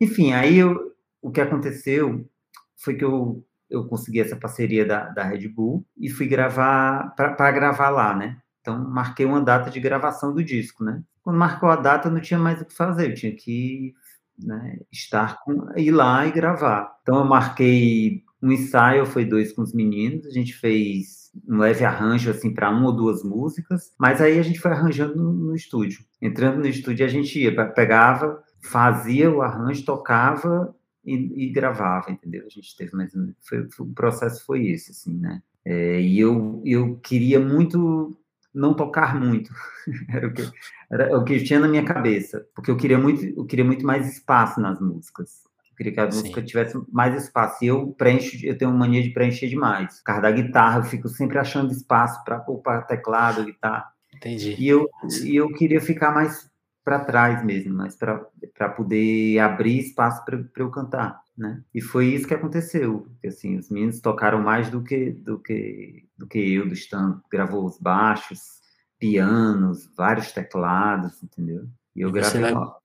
[0.00, 2.28] Enfim, aí eu, o que aconteceu
[2.76, 7.52] foi que eu eu consegui essa parceria da, da Red Bull e fui gravar, para
[7.52, 8.38] gravar lá, né?
[8.60, 11.02] Então, marquei uma data de gravação do disco, né?
[11.22, 13.94] Quando marcou a data, não tinha mais o que fazer, eu tinha que
[14.42, 16.98] né, estar com, ir lá e gravar.
[17.02, 21.84] Então, eu marquei um ensaio, foi dois com os meninos, a gente fez um leve
[21.84, 25.54] arranjo, assim, para uma ou duas músicas, mas aí a gente foi arranjando no, no
[25.54, 26.04] estúdio.
[26.20, 30.74] Entrando no estúdio, a gente ia, pegava, fazia o arranjo, tocava
[31.04, 32.44] e, e, gravava, entendeu?
[32.46, 35.42] A gente teve mais foi, foi, o processo foi esse, assim, né?
[35.64, 38.16] É, e eu, eu queria muito
[38.52, 39.52] não tocar muito,
[40.10, 40.50] era, o que,
[40.90, 44.12] era o que tinha na minha cabeça, porque eu queria muito, eu queria muito mais
[44.12, 45.49] espaço nas músicas.
[45.80, 46.18] Queria que a Sim.
[46.18, 47.64] música tivesse mais espaço.
[47.64, 50.02] E eu preencho, eu tenho mania de preencher demais.
[50.04, 53.86] Por da guitarra, eu fico sempre achando espaço para para teclado, guitarra.
[54.14, 54.56] Entendi.
[54.58, 54.86] E eu,
[55.24, 56.50] e eu queria ficar mais
[56.84, 61.62] para trás mesmo, mas para poder abrir espaço para eu cantar, né?
[61.74, 66.04] E foi isso que aconteceu, porque assim, os meninos tocaram mais do que do que
[66.18, 68.60] do que eu do Stan, gravou os baixos,
[68.98, 71.66] pianos, vários teclados, entendeu?
[71.94, 72.42] E eu gravei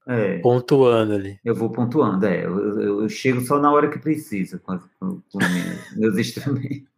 [0.07, 1.39] é, pontuando ali.
[1.45, 2.45] Eu vou pontuando, é.
[2.45, 5.39] Eu, eu, eu, chego só na hora que precisa com, com, com
[5.95, 6.89] meus instrumentos.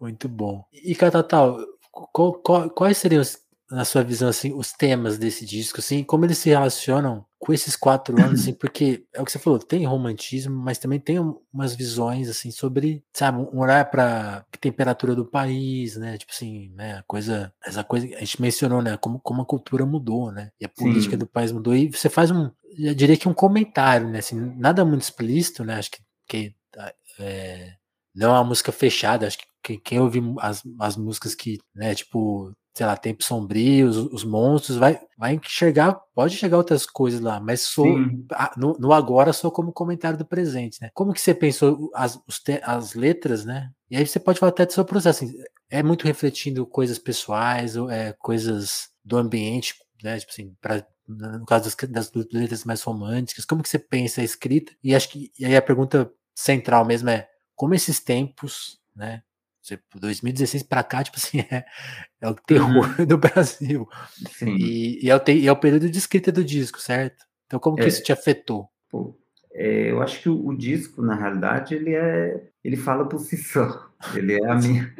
[0.00, 0.64] Muito bom.
[0.72, 1.58] E Catatal,
[1.90, 3.22] qual, qual, quais seriam
[3.70, 7.74] na sua visão, assim, os temas desse disco, assim, como eles se relacionam com esses
[7.74, 11.18] quatro anos, assim, porque é o que você falou, tem romantismo, mas também tem
[11.50, 17.02] umas visões, assim, sobre, sabe, um olhar para temperatura do país, né, tipo assim, né,
[17.06, 20.68] coisa, essa coisa, a gente mencionou, né, como, como a cultura mudou, né, e a
[20.68, 21.18] política Sim.
[21.18, 24.84] do país mudou, e você faz um, eu diria que um comentário, né, assim, nada
[24.84, 26.54] muito explícito, né, acho que, que
[27.18, 27.72] é,
[28.14, 32.52] não é uma música fechada, acho que quem ouve as, as músicas que, né, tipo,
[32.74, 37.62] sei lá, tempos sombrios, os monstros, vai, vai enxergar, pode chegar outras coisas lá, mas
[37.62, 37.98] sou,
[38.56, 40.90] no, no, agora sou como comentário do presente, né?
[40.94, 43.70] Como que você pensou as, te, as letras, né?
[43.90, 45.34] E aí você pode falar até do seu processo, assim,
[45.68, 50.18] é muito refletindo coisas pessoais, ou é, coisas do ambiente, né?
[50.18, 54.24] Tipo assim, pra, no caso das, das letras mais românticas, como que você pensa a
[54.24, 54.72] escrita?
[54.82, 59.22] E acho que e aí a pergunta central mesmo é como esses tempos, né?
[59.94, 61.64] 2016 para cá, tipo assim, é,
[62.20, 63.04] é o terror uhum.
[63.06, 63.88] do Brasil.
[64.30, 64.56] Sim.
[64.56, 67.24] E, e, é o te, e é o período de escrita do disco, certo?
[67.46, 68.68] Então, como que é, isso te afetou?
[68.88, 69.16] Pô,
[69.52, 72.48] é, eu acho que o, o, disco, na realidade, ele é.
[72.62, 73.90] Ele fala por si só.
[74.14, 74.94] Ele é a minha.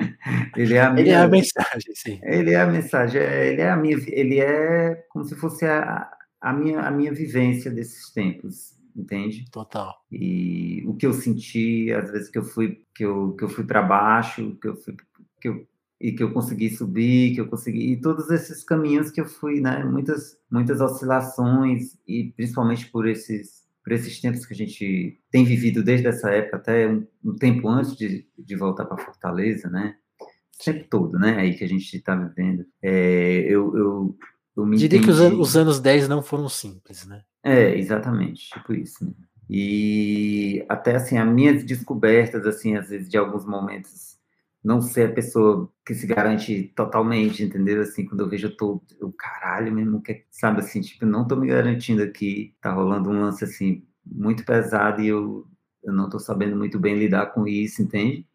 [0.56, 1.02] Ele é a minha.
[1.02, 2.20] Ele é a mensagem, sim.
[2.22, 3.20] Ele é a mensagem.
[3.20, 3.96] É, ele é a minha.
[4.08, 9.44] Ele é como se fosse a, a minha, a minha vivência desses tempos, entende?
[9.50, 9.94] Total.
[10.10, 13.64] E o que eu senti, às vezes que eu fui que eu, que eu fui
[13.64, 14.96] para baixo, que eu fui
[15.40, 15.66] que eu,
[16.00, 19.60] e que eu consegui subir, que eu consegui e todos esses caminhos que eu fui,
[19.60, 19.84] né?
[19.84, 25.82] Muitas muitas oscilações e principalmente por esses por esses tempos que a gente tem vivido
[25.82, 29.96] desde essa época até um, um tempo antes de, de voltar para Fortaleza, né?
[30.20, 31.36] O tempo todo, né?
[31.36, 32.64] Aí que a gente está vivendo.
[32.82, 34.18] É, eu, eu,
[34.60, 35.18] eu me Diria entendi...
[35.18, 37.22] que os, os, anos 10 não foram simples, né?
[37.42, 39.04] É, exatamente, tipo isso.
[39.04, 39.12] Né?
[39.48, 44.16] E até assim, as minhas descobertas, assim, às vezes de alguns momentos,
[44.62, 47.80] não ser a pessoa que se garante totalmente, entendeu?
[47.82, 51.34] Assim, quando eu vejo, eu tô, eu, caralho mesmo, que, sabe assim, tipo, não tô
[51.34, 55.46] me garantindo aqui, tá rolando um lance assim, muito pesado e eu,
[55.82, 58.26] eu não tô sabendo muito bem lidar com isso, entende?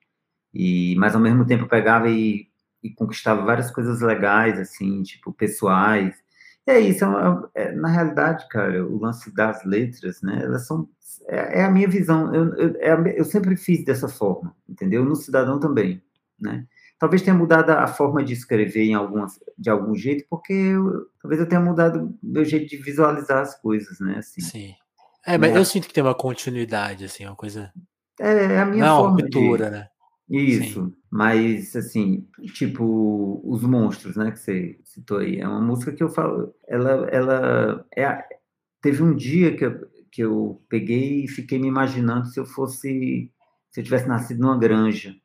[0.53, 2.47] E, mas ao mesmo tempo eu pegava e,
[2.85, 6.15] e conquistava várias coisas legais, assim, tipo, pessoais,
[6.67, 10.89] é isso, é, é, na realidade, cara, o lance das letras, né, elas são,
[11.27, 15.05] é, é a minha visão, eu, eu, é, eu, sempre fiz dessa forma, entendeu?
[15.05, 16.01] No Cidadão também,
[16.39, 16.65] né?
[16.97, 21.41] Talvez tenha mudado a forma de escrever em algumas, de algum jeito, porque eu, talvez
[21.41, 24.15] eu tenha mudado meu jeito de visualizar as coisas, né?
[24.17, 24.41] Assim.
[24.41, 24.75] Sim.
[25.25, 25.59] É, mas né?
[25.59, 27.71] eu sinto que tem uma continuidade, assim, uma coisa.
[28.19, 29.71] É, é a minha Não, forma ruptura, de...
[29.71, 29.87] né?
[30.29, 30.93] Isso, Sim.
[31.09, 36.09] mas assim, tipo, Os Monstros, né, que você citou aí, é uma música que eu
[36.09, 38.23] falo, ela, ela é,
[38.81, 43.31] teve um dia que eu, que eu peguei e fiquei me imaginando se eu fosse,
[43.69, 45.15] se eu tivesse nascido numa granja,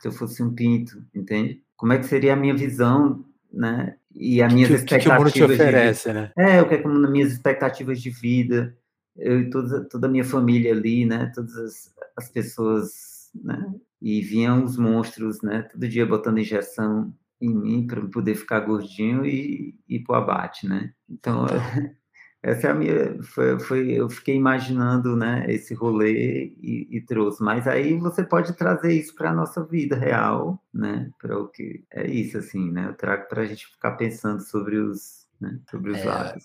[0.00, 1.60] se eu fosse um pinto, entende?
[1.76, 5.44] Como é que seria a minha visão, né, e as minhas que, expectativas que, que
[5.44, 6.32] o mundo te oferece, de, né?
[6.38, 8.76] É, o que é como nas minhas expectativas de vida,
[9.16, 13.65] eu e toda, toda a minha família ali, né, todas as, as pessoas né?
[14.06, 15.62] E vinham os monstros, né?
[15.62, 20.64] Todo dia botando injeção em mim para poder ficar gordinho e ir para o abate,
[20.68, 20.92] né?
[21.10, 21.44] Então,
[22.40, 23.20] essa é a minha.
[23.24, 25.44] Foi, foi, eu fiquei imaginando, né?
[25.48, 27.42] Esse rolê e, e trouxe.
[27.42, 31.10] Mas aí você pode trazer isso para a nossa vida real, né?
[31.20, 32.86] Para o que é isso, assim, né?
[32.86, 36.44] Eu trago para a gente ficar pensando sobre os né, sobre os é, lados.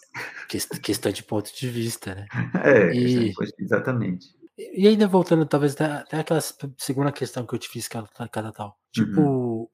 [0.82, 2.26] Questão de ponto de vista, né?
[2.66, 3.32] É, e...
[3.60, 4.41] exatamente.
[4.74, 6.42] E ainda voltando, talvez, até aquela
[6.78, 8.78] segunda questão que eu te fiz, cada tal.
[8.92, 9.68] Tipo, uhum.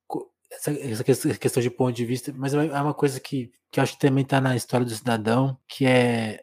[0.51, 3.83] essa, essa, questão de ponto de vista, mas é, é uma coisa que, que eu
[3.83, 6.41] acho que também tá na história do cidadão, que é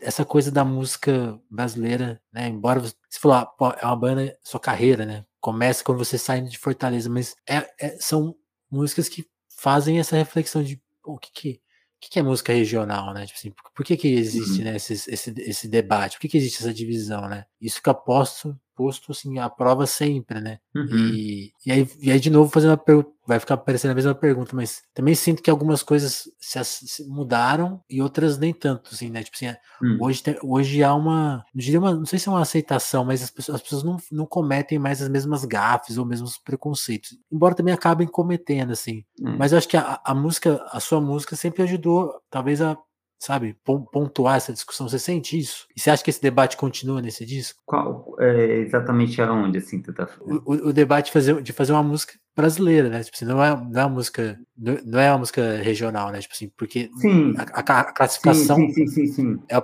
[0.00, 2.48] essa coisa da música brasileira, né?
[2.48, 5.24] Embora você falou, ah, é uma banda, sua carreira, né?
[5.40, 8.36] Começa quando você sai de Fortaleza, mas é, é, são
[8.70, 11.60] músicas que fazem essa reflexão de o que que
[12.00, 13.26] que, que é música regional, né?
[13.26, 14.64] Tipo assim, por, por que, que existe uhum.
[14.64, 16.16] né, esse, esse, esse debate?
[16.16, 17.44] Por que, que existe essa divisão, né?
[17.60, 20.58] Isso fica posto, posto assim, à prova sempre, né?
[20.74, 21.10] Uhum.
[21.12, 24.14] E, e, aí, e aí, de novo, fazendo uma pergunta, vai ficar parecendo a mesma
[24.14, 29.10] pergunta, mas também sinto que algumas coisas se, se mudaram e outras nem tanto, assim,
[29.10, 29.22] né?
[29.22, 29.98] Tipo assim, uhum.
[30.00, 33.22] hoje, tem, hoje há uma, não diria uma, não sei se é uma aceitação, mas
[33.22, 37.54] as pessoas, as pessoas não, não cometem mais as mesmas gafes ou mesmos preconceitos, embora
[37.54, 39.04] também acabem cometendo, assim.
[39.20, 39.36] Hum.
[39.38, 42.78] Mas eu acho que a, a música, a sua música sempre ajudou, talvez, a
[43.20, 43.54] sabe,
[43.92, 44.88] pontuar essa discussão.
[44.88, 45.66] Você sente isso?
[45.76, 47.60] E você acha que esse debate continua nesse disco?
[47.66, 50.42] Qual, é, exatamente aonde, assim, tu tá falando?
[50.46, 53.02] O, o, debate de fazer, de fazer uma música brasileira, né?
[53.02, 56.20] Tipo assim, não é, não é uma música, não é uma música regional, né?
[56.20, 59.56] Tipo assim, porque sim, a, a, classificação sim, sim, sim, É,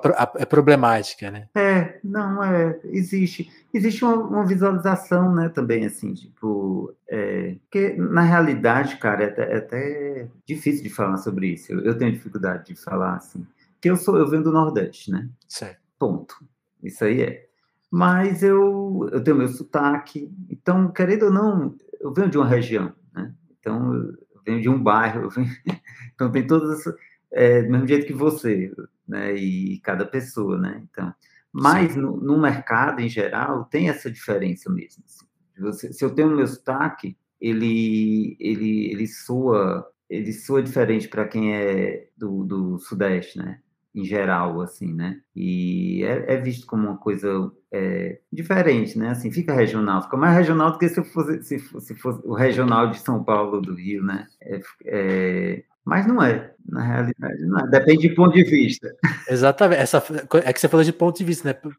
[0.42, 1.48] é problemática, né?
[1.56, 8.22] É, não, é, existe, existe uma, uma visualização, né, também, assim, tipo, é, porque na
[8.22, 12.66] realidade, cara, é até, é até difícil de falar sobre isso, eu, eu tenho dificuldade
[12.66, 15.28] de falar, assim, porque eu sou, eu venho do Nordeste, né?
[15.48, 15.80] Certo.
[15.98, 16.36] Ponto.
[16.82, 17.46] Isso aí é.
[17.90, 22.92] Mas eu, eu tenho meu sotaque, então, querendo ou não, eu venho de uma região,
[23.14, 23.32] né?
[23.58, 25.48] Então, eu venho de um bairro, venho...
[26.14, 26.94] então tem todas as,
[27.32, 28.72] é, do mesmo jeito que você,
[29.06, 29.34] né?
[29.34, 30.82] E cada pessoa, né?
[30.90, 31.14] Então,
[31.58, 35.02] mas no, no, mercado em geral tem essa diferença mesmo.
[35.06, 35.26] Assim.
[35.58, 41.26] Você, se eu tenho o meu sotaque, ele ele ele soa ele soa diferente para
[41.26, 43.60] quem é do, do sudeste, né?
[43.96, 45.18] Em geral, assim, né?
[45.34, 49.08] E é, é visto como uma coisa é, diferente, né?
[49.08, 52.90] Assim, fica regional, fica mais regional do que se fosse, se, se fosse o regional
[52.90, 54.26] de São Paulo do Rio, né?
[54.42, 57.70] É, é, mas não é, na realidade, não é.
[57.70, 58.92] Depende de ponto de vista.
[59.30, 59.80] Exatamente.
[59.80, 60.02] Essa,
[60.44, 61.72] é que você falou de ponto de vista, né?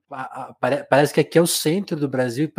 [0.90, 2.50] Parece que aqui é o centro do Brasil,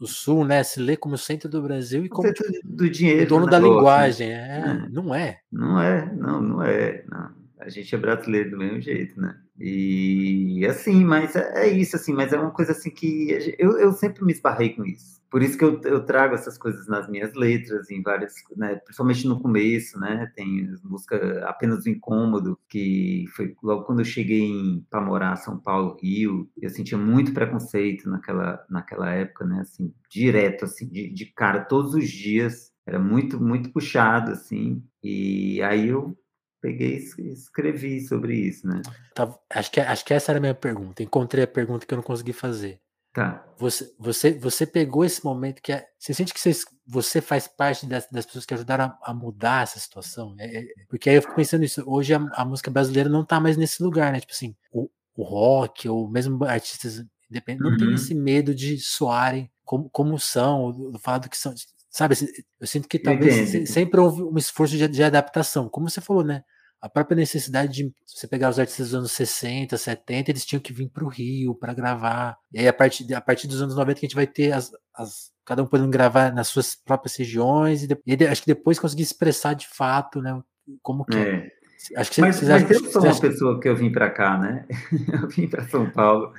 [0.00, 0.64] o sul, né?
[0.64, 2.32] Se lê como centro do Brasil e como o
[2.64, 4.28] do dinheiro, dono da negócio, linguagem.
[4.28, 4.86] Né?
[4.88, 5.38] É, não é.
[5.52, 7.04] Não é, não, não é.
[7.08, 7.41] Não.
[7.62, 9.38] A gente é brasileiro do mesmo jeito, né?
[9.58, 13.92] E assim, mas é, é isso, assim, mas é uma coisa assim que eu, eu
[13.92, 15.22] sempre me esbarrei com isso.
[15.30, 19.26] Por isso que eu, eu trago essas coisas nas minhas letras, em várias, né, principalmente
[19.26, 25.00] no começo, né, tem música Apenas o Incômodo, que foi logo quando eu cheguei para
[25.00, 30.86] morar São Paulo, Rio, eu sentia muito preconceito naquela, naquela época, né, assim, direto, assim,
[30.88, 36.14] de, de cara, todos os dias, era muito, muito puxado, assim, e aí eu
[36.62, 38.80] peguei e escrevi sobre isso, né?
[39.14, 41.02] Tá, acho, que, acho que essa era a minha pergunta.
[41.02, 42.80] Encontrei a pergunta que eu não consegui fazer.
[43.12, 43.44] Tá.
[43.58, 46.52] Você, você, você pegou esse momento que é, você sente que você,
[46.86, 50.34] você faz parte das, das pessoas que ajudaram a, a mudar essa situação?
[50.38, 51.82] É, é, porque aí eu fico pensando nisso.
[51.86, 54.20] Hoje a, a, música brasileira não tá mais nesse lugar, né?
[54.20, 57.70] Tipo assim, o, o rock ou mesmo artistas independentes uhum.
[57.72, 61.52] não tem esse medo de soarem como, como são, do, do fato que são.
[61.92, 62.16] Sabe,
[62.58, 66.42] eu sinto que talvez sempre houve um esforço de, de adaptação, como você falou, né?
[66.82, 70.72] a própria necessidade de você pegar os artistas dos anos 60, 70, eles tinham que
[70.72, 72.36] vir para o Rio para gravar.
[72.52, 74.72] E aí, a partir, a partir dos anos 90, que a gente vai ter as,
[74.92, 79.04] as cada um podendo gravar nas suas próprias regiões, e, e acho que depois conseguir
[79.04, 80.36] expressar de fato, né,
[80.82, 81.48] como que é.
[81.96, 84.66] Acho que mas, mas eu sou uma pessoa que eu vim para cá, né?
[85.22, 86.32] eu vim para São Paulo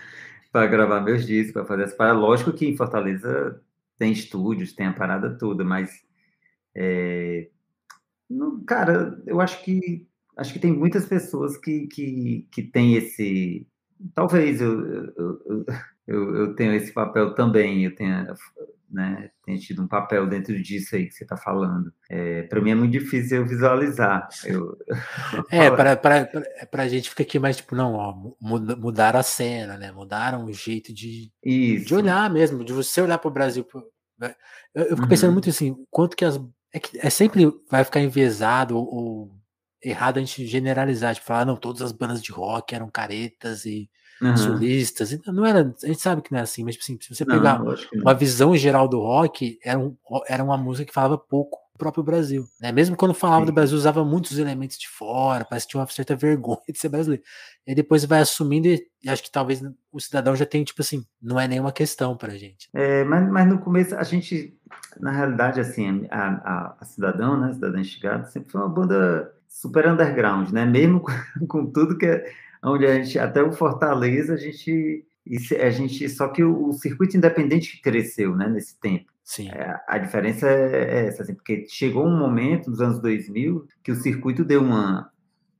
[0.52, 2.20] para gravar meus discos, para fazer essa parada.
[2.20, 3.62] Lógico que em Fortaleza
[3.98, 6.04] tem estúdios, tem a parada toda, mas
[6.76, 7.50] é...
[8.30, 13.68] Não, cara, eu acho que acho que tem muitas pessoas que, que, que têm esse.
[14.14, 15.66] Talvez eu, eu,
[16.08, 18.34] eu, eu tenha esse papel também, eu tenha,
[18.94, 21.92] né, tenha tido um papel dentro disso aí que você está falando.
[22.10, 24.30] É, para mim é muito difícil eu visualizar.
[24.46, 24.78] Eu,
[25.50, 29.92] é, para a gente fica aqui mais tipo, não, ó, mudaram a cena, né?
[29.92, 33.66] Mudaram o jeito de, de olhar mesmo, de você olhar para o Brasil.
[34.20, 34.36] Né?
[34.76, 35.34] Eu, eu fico pensando uhum.
[35.34, 36.40] muito assim, quanto que as.
[36.72, 39.32] É, que é sempre vai ficar enviesado ou
[39.84, 43.90] errado a gente generalizar, tipo, falar, não, todas as bandas de rock eram caretas e
[44.32, 44.38] uhum.
[44.38, 45.18] sulistas.
[45.28, 47.60] Não era, a gente sabe que não é assim, mas tipo assim, se você pegar
[47.60, 49.96] não, uma visão geral do rock, era, um,
[50.28, 52.46] era uma música que falava pouco do próprio Brasil.
[52.62, 52.72] Né?
[52.72, 53.46] Mesmo quando falava Sim.
[53.48, 56.90] do Brasil, usava muitos elementos de fora, parece que tinha uma certa vergonha de ser
[56.90, 57.24] brasileiro.
[57.66, 61.04] E depois vai assumindo e, e acho que talvez o cidadão já tem, tipo assim,
[61.22, 62.70] não é nenhuma questão pra gente.
[62.74, 64.58] É, mas, mas no começo a gente,
[65.00, 69.88] na realidade, assim, a, a, a Cidadão, né, Cidadão Instigado, sempre foi uma banda super
[69.88, 70.66] underground, né?
[70.66, 71.00] Mesmo
[71.40, 72.26] com, com tudo que é,
[72.63, 75.06] onde a gente até o Fortaleza a gente
[75.60, 78.47] a gente só que o, o circuito independente cresceu, né?
[78.49, 79.12] Nesse tempo.
[79.23, 79.49] Sim.
[79.49, 83.91] É, a diferença é, é essa, assim, porque chegou um momento nos anos 2000 que
[83.91, 85.10] o circuito deu uma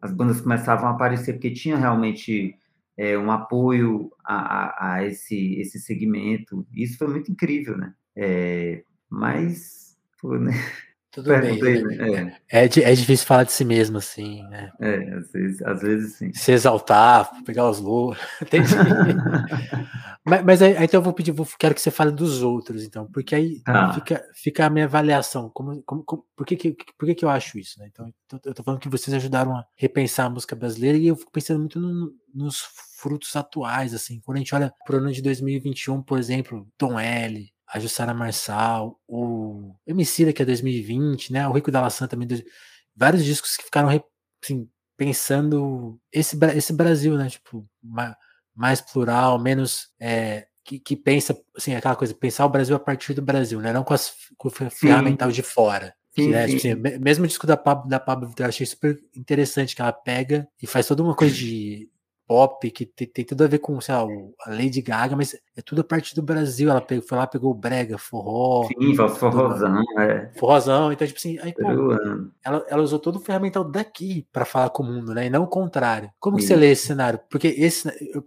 [0.02, 2.58] as bandas começavam a aparecer porque tinha realmente
[2.98, 6.68] é, um apoio a, a, a, esse esse segmento.
[6.74, 7.94] Isso foi muito incrível, né?
[8.16, 10.52] É, mas pô, né?
[11.14, 11.62] Tudo bem.
[11.84, 12.38] Né?
[12.50, 12.64] É.
[12.64, 14.72] É, é difícil falar de si mesmo, assim, né?
[14.82, 16.34] É, às vezes, às vezes sim.
[16.34, 18.20] Se exaltar, pegar os louros.
[20.26, 23.06] mas, mas aí, então eu vou pedir, vou, quero que você fale dos outros, então,
[23.06, 23.94] porque aí ah.
[23.94, 25.52] fica, fica a minha avaliação.
[25.52, 27.88] Como, como, como, por que, que, por que, que eu acho isso, né?
[27.92, 28.12] Então,
[28.44, 31.60] eu tô falando que vocês ajudaram a repensar a música brasileira e eu fico pensando
[31.60, 32.60] muito no, nos
[32.98, 34.20] frutos atuais, assim.
[34.22, 39.00] Quando a gente olha pro ano de 2021, por exemplo, Tom L., a Jussara Marçal,
[39.08, 41.48] o Emicida, que é 2020, né?
[41.48, 42.28] O Rico da Laçã também.
[42.96, 43.90] Vários discos que ficaram
[44.44, 47.28] assim, pensando esse, esse Brasil, né?
[47.28, 47.68] Tipo,
[48.54, 49.90] mais, plural, menos.
[50.00, 53.74] É, que, que, pensa, assim, aquela coisa, pensar o Brasil a partir do Brasil, né?
[53.74, 55.96] Não com, as, com o ferramental de fora.
[56.16, 58.96] Sim, que, né, tipo assim, mesmo o disco da Pablo, da Pablo Vittar, achei super
[59.16, 61.90] interessante que ela pega e faz toda uma coisa de
[62.28, 64.02] pop, que tem, tem, tudo a ver com, sei lá,
[64.46, 66.70] a Lady Gaga, mas é tudo a partir do Brasil.
[66.70, 68.68] Ela pegou, foi lá, pegou o brega, forró.
[68.68, 70.32] Sim, forrozão, é.
[70.38, 71.94] Forrozão, então, tipo assim, aí, pô,
[72.44, 75.28] ela, ela usou todo o ferramental daqui para falar com o mundo, né?
[75.28, 76.10] E não o contrário.
[76.20, 77.20] Como que você lê esse cenário?
[77.30, 77.88] Porque esse.
[78.14, 78.24] Eu,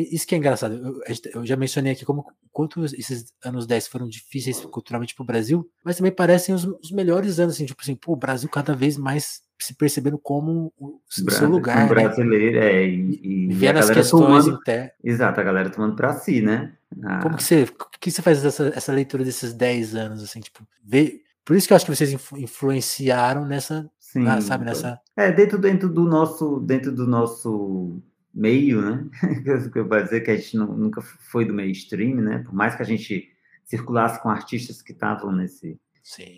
[0.00, 0.74] isso que é engraçado.
[0.74, 1.00] Eu,
[1.34, 5.70] eu, já mencionei aqui como quanto esses anos 10 foram difíceis culturalmente para o Brasil,
[5.84, 8.96] mas também parecem os, os, melhores anos, assim, tipo assim, pô, o Brasil cada vez
[8.96, 11.84] mais se percebendo como o seu lugar.
[11.84, 12.66] Um brasileiro, né?
[12.66, 14.90] é, e, e as questões internas.
[15.02, 16.74] Exato, a galera tomando para si, né?
[17.02, 17.20] Ah.
[17.20, 17.68] Como que você,
[18.00, 21.72] que você faz essa, essa leitura desses 10 anos, assim, tipo, ver, por isso que
[21.72, 24.98] eu acho que vocês influenciaram nessa, Sim, ah, sabe, nessa...
[25.16, 28.02] É, dentro, dentro do nosso, dentro do nosso
[28.34, 29.08] meio, né?
[29.72, 32.38] que eu vou dizer que a gente não, nunca foi do mainstream, né?
[32.38, 33.30] Por mais que a gente
[33.64, 35.78] circulasse com artistas que estavam nesse.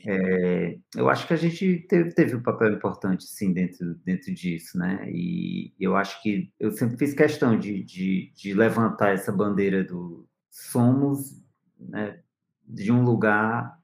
[0.07, 4.78] É, eu acho que a gente teve, teve um papel importante, sim, dentro, dentro disso,
[4.78, 5.11] né?
[5.11, 10.28] E eu acho que eu sempre fiz questão de, de, de levantar essa bandeira do
[10.51, 11.42] somos
[11.78, 12.20] né,
[12.64, 13.76] de um lugar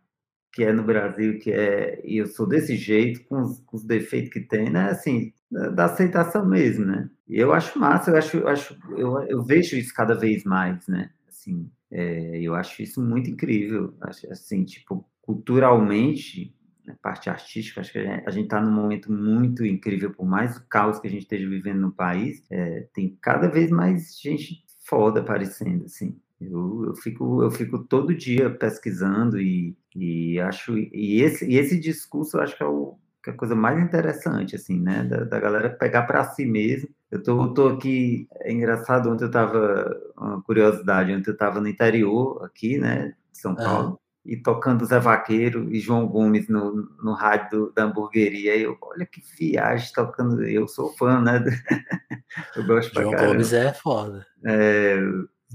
[0.52, 2.00] que é no Brasil, que é.
[2.04, 4.90] E eu sou desse jeito, com os, com os defeitos que tem, né?
[4.90, 5.32] Assim,
[5.74, 7.08] da aceitação mesmo, né?
[7.28, 10.86] E eu acho massa, eu acho, eu, acho, eu, eu vejo isso cada vez mais,
[10.88, 11.10] né?
[11.28, 13.94] Assim, é, eu acho isso muito incrível,
[14.30, 16.54] assim, tipo, culturalmente,
[16.88, 20.66] a parte artística, acho que a gente está num momento muito incrível, por mais o
[20.66, 25.20] caos que a gente esteja vivendo no país, é, tem cada vez mais gente foda
[25.20, 26.18] aparecendo, assim.
[26.40, 31.78] Eu, eu, fico, eu fico todo dia pesquisando e, e acho e esse, e esse
[31.78, 35.24] discurso eu acho que é, o, que é a coisa mais interessante assim né da,
[35.24, 36.88] da galera pegar para si mesmo.
[37.10, 41.68] Eu tô, tô aqui é engraçado ontem eu tava uma curiosidade ontem eu tava no
[41.68, 43.98] interior aqui né de São Paulo uhum.
[44.24, 48.76] e tocando Zé Vaqueiro e João Gomes no, no rádio do, da hamburgueria e eu
[48.82, 51.44] olha que viagem tocando eu sou fã né
[52.56, 54.26] eu gosto João Gomes é foda.
[54.44, 54.98] É,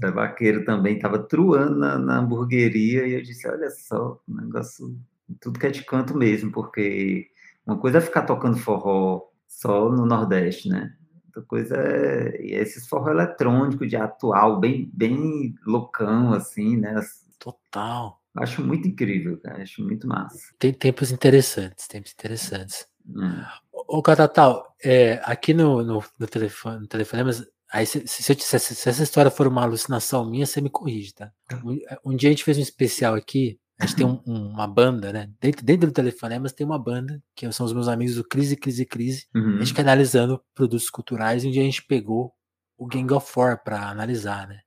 [0.00, 4.96] Zé Vaqueiro também estava truando na, na, hamburgueria e eu disse, olha só, um negócio,
[5.40, 7.28] tudo que é de canto mesmo, porque
[7.68, 10.94] uma coisa é ficar tocando forró só no Nordeste, né?
[11.26, 16.98] Outra coisa é e esses forró eletrônico de atual, bem, bem loucão, assim, né?
[17.38, 18.18] Total.
[18.38, 19.62] Acho muito incrível, cara.
[19.62, 20.38] Acho muito massa.
[20.58, 22.88] Tem tempos interessantes, tempos interessantes.
[23.06, 23.42] Hum.
[23.70, 28.88] Ô, Catatal, é, aqui no, no, no telefone, no telefonemas, Aí, se, se, se, se,
[28.88, 31.30] essa história for uma alucinação minha, você me corrige, tá?
[31.46, 31.60] tá.
[31.62, 31.78] Um,
[32.12, 35.12] um dia a gente fez um especial aqui, a gente tem um, um, uma banda,
[35.12, 35.30] né?
[35.40, 38.84] Dentro, dentro do Telefonemas tem uma banda, que são os meus amigos do Crise, Crise,
[38.84, 39.26] Crise.
[39.34, 39.56] Uhum.
[39.56, 42.32] A gente fica analisando produtos culturais, e um dia a gente pegou
[42.76, 44.60] o Gang of Four pra analisar, né?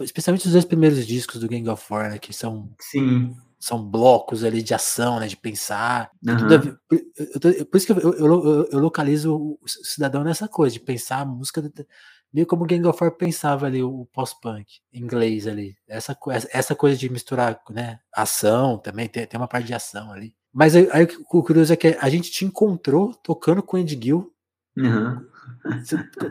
[0.00, 2.18] Especialmente os dois primeiros discos do Gang of Four, né?
[2.18, 2.70] Que são.
[2.80, 6.10] Sim são blocos ali de ação, né, de pensar.
[6.26, 6.76] Uhum.
[6.88, 11.20] Por, por, isso que eu, eu, eu, eu, localizo o cidadão nessa coisa, de pensar
[11.20, 11.60] a música
[12.32, 15.76] meio como Gang of Four pensava ali o pós-punk inglês ali.
[15.88, 16.16] Essa,
[16.50, 20.34] essa coisa de misturar, né, ação também, tem, tem uma parte de ação ali.
[20.52, 23.98] Mas aí, aí, o curioso é que a gente te encontrou tocando com o Andy
[24.02, 24.32] Gill.
[24.76, 25.24] Uhum.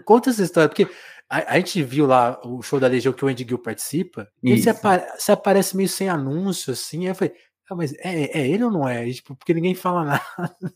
[0.06, 0.88] Conta essa história, porque
[1.30, 4.56] a, a, gente viu lá o show da Legião que o Andy Gill participa, Isso.
[4.56, 7.34] e você, apa você aparece meio sem anúncio, assim, aí eu falei,
[7.70, 9.08] ah, mas é, é, ele ou não é?
[9.08, 10.22] E, tipo, porque ninguém fala nada.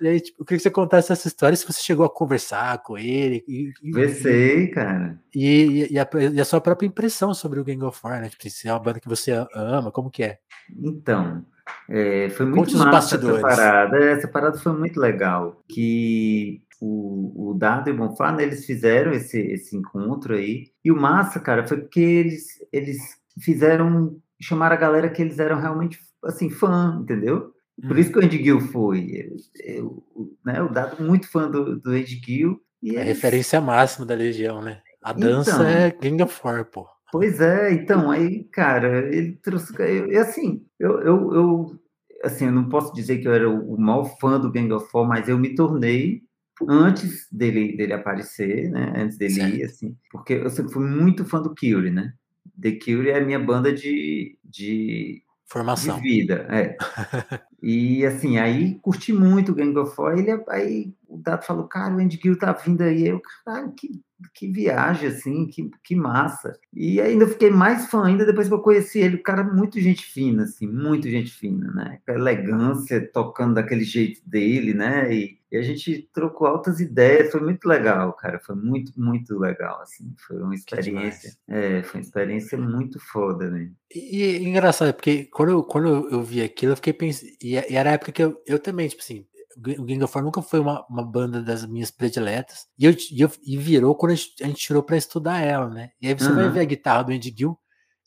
[0.00, 2.82] E aí, tipo, eu queria que você contasse essa história, se você chegou a conversar
[2.82, 3.44] com ele.
[3.46, 5.20] E, Conversei, cara.
[5.34, 8.30] E, e, a, e, a, sua própria impressão sobre o Gang of Four, né?
[8.30, 10.38] Tipo, se é uma banda que você ama, como que é?
[10.74, 11.44] Então,
[11.90, 13.98] é, foi muito Conte massa essa parada.
[13.98, 15.62] Essa parada foi muito legal.
[15.68, 20.70] Que o, o Dado e o Bonfá, né, eles fizeram esse, esse encontro aí.
[20.82, 22.98] E o massa, cara, foi porque eles, eles
[23.40, 27.52] fizeram chamar a galera que eles eram realmente assim fã, entendeu?
[27.86, 29.28] Por isso que o Andy Gill foi.
[29.64, 30.02] Eu,
[30.44, 32.60] né, o Dado muito fã do, do Andy Gill.
[32.82, 34.80] E é a referência máxima da Legião, né?
[35.02, 36.86] A dança então, é Gang of Four, pô.
[37.10, 39.72] Pois é, então, aí, cara, ele trouxe.
[40.10, 41.80] E assim, eu, eu, eu,
[42.22, 44.90] assim, eu não posso dizer que eu era o, o maior fã do Gang of
[44.90, 46.22] Four, mas eu me tornei
[46.68, 48.92] antes dele, dele aparecer, né?
[48.96, 49.56] Antes dele certo.
[49.56, 52.12] ir, assim, porque eu sempre fui muito fã do Cure, né?
[52.60, 56.76] The Cure é a minha banda de, de formação de vida, é.
[57.62, 61.94] e assim, aí curti muito o Gang of Four, ele aí o Dato falou, cara,
[61.94, 64.02] o Andy Gill tá vindo aí, eu, cara, que
[64.32, 66.58] que viagem, assim, que, que massa.
[66.72, 69.16] E ainda fiquei mais fã ainda depois que eu conheci ele.
[69.16, 71.98] O cara é muito gente fina, assim, muito gente fina, né?
[72.06, 75.14] Com elegância, tocando daquele jeito dele, né?
[75.14, 78.38] E, e, a gente trocou altas ideias, foi muito legal, cara.
[78.40, 80.14] Foi muito, muito legal, assim.
[80.26, 81.36] Foi uma experiência.
[81.48, 83.70] É, foi uma experiência muito foda, né?
[83.94, 87.30] E, e engraçado, porque quando eu, quando eu vi aquilo, eu fiquei pensando.
[87.42, 89.24] E, e era a época que eu, eu também, tipo assim,
[89.56, 92.66] o Gang of nunca foi uma, uma banda das minhas prediletas.
[92.78, 95.68] E, eu, e, eu, e virou quando a gente, a gente tirou para estudar ela,
[95.68, 95.90] né?
[96.00, 96.34] E aí você uhum.
[96.34, 97.58] vai ver a guitarra do Andy Gill.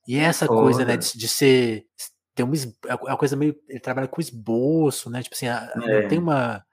[0.07, 1.85] E é essa coisa, né, de, de ser.
[2.33, 2.55] Tem uma,
[2.87, 3.55] é uma coisa meio.
[3.67, 5.21] Ele trabalha com esboço, né?
[5.21, 5.71] Tipo assim, é.
[5.75, 6.63] não tem uma.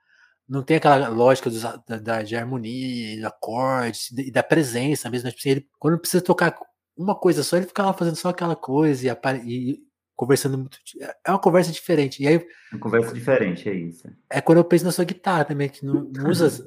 [0.46, 5.24] Não tem aquela lógica dos, da, da, de harmonia, de acordes e da presença mesmo.
[5.24, 5.30] Né?
[5.30, 6.54] Tipo assim, ele, quando precisa tocar
[6.96, 9.78] uma coisa só, ele fica lá fazendo só aquela coisa e, e
[10.16, 10.78] conversando muito.
[11.24, 12.22] É uma conversa diferente.
[12.22, 14.08] E aí, uma conversa diferente, é isso.
[14.30, 16.66] É quando eu penso na sua guitarra também, que não, não usa.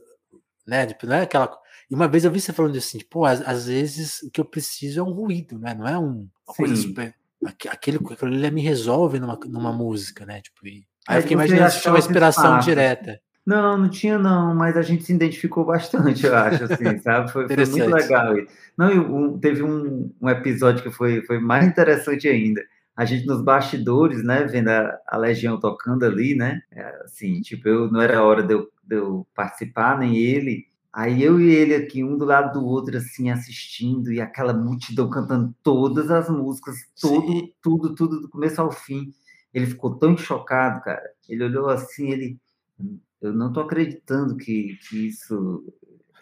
[0.66, 0.86] né?
[0.86, 1.58] Tipo, não é aquela.
[1.90, 4.46] E uma vez eu vi você falando assim, tipo, às, às vezes o que eu
[4.46, 5.74] preciso é um ruído, né?
[5.74, 7.16] Não é um, uma coisa super.
[7.70, 10.42] Aquele, ali me resolve numa, numa música, né?
[10.42, 13.22] Tipo, e, aí eu fiquei imaginando se tinha uma inspiração direta.
[13.46, 17.32] Não, não tinha não, mas a gente se identificou bastante, eu acho, assim, sabe?
[17.32, 18.36] Foi, foi muito legal.
[18.78, 22.62] Não, eu, teve um, um episódio que foi, foi mais interessante ainda
[22.98, 27.70] a gente nos bastidores, né, vendo a, a Legião tocando ali, né, é, assim, tipo,
[27.70, 31.76] eu não era hora de eu, de eu, participar, nem ele, aí eu e ele
[31.76, 36.76] aqui, um do lado do outro, assim, assistindo, e aquela multidão cantando todas as músicas,
[37.00, 37.54] todo, Sim.
[37.62, 39.14] tudo, tudo, do começo ao fim,
[39.54, 42.40] ele ficou tão chocado, cara, ele olhou assim, ele,
[43.22, 45.64] eu não tô acreditando que, que isso.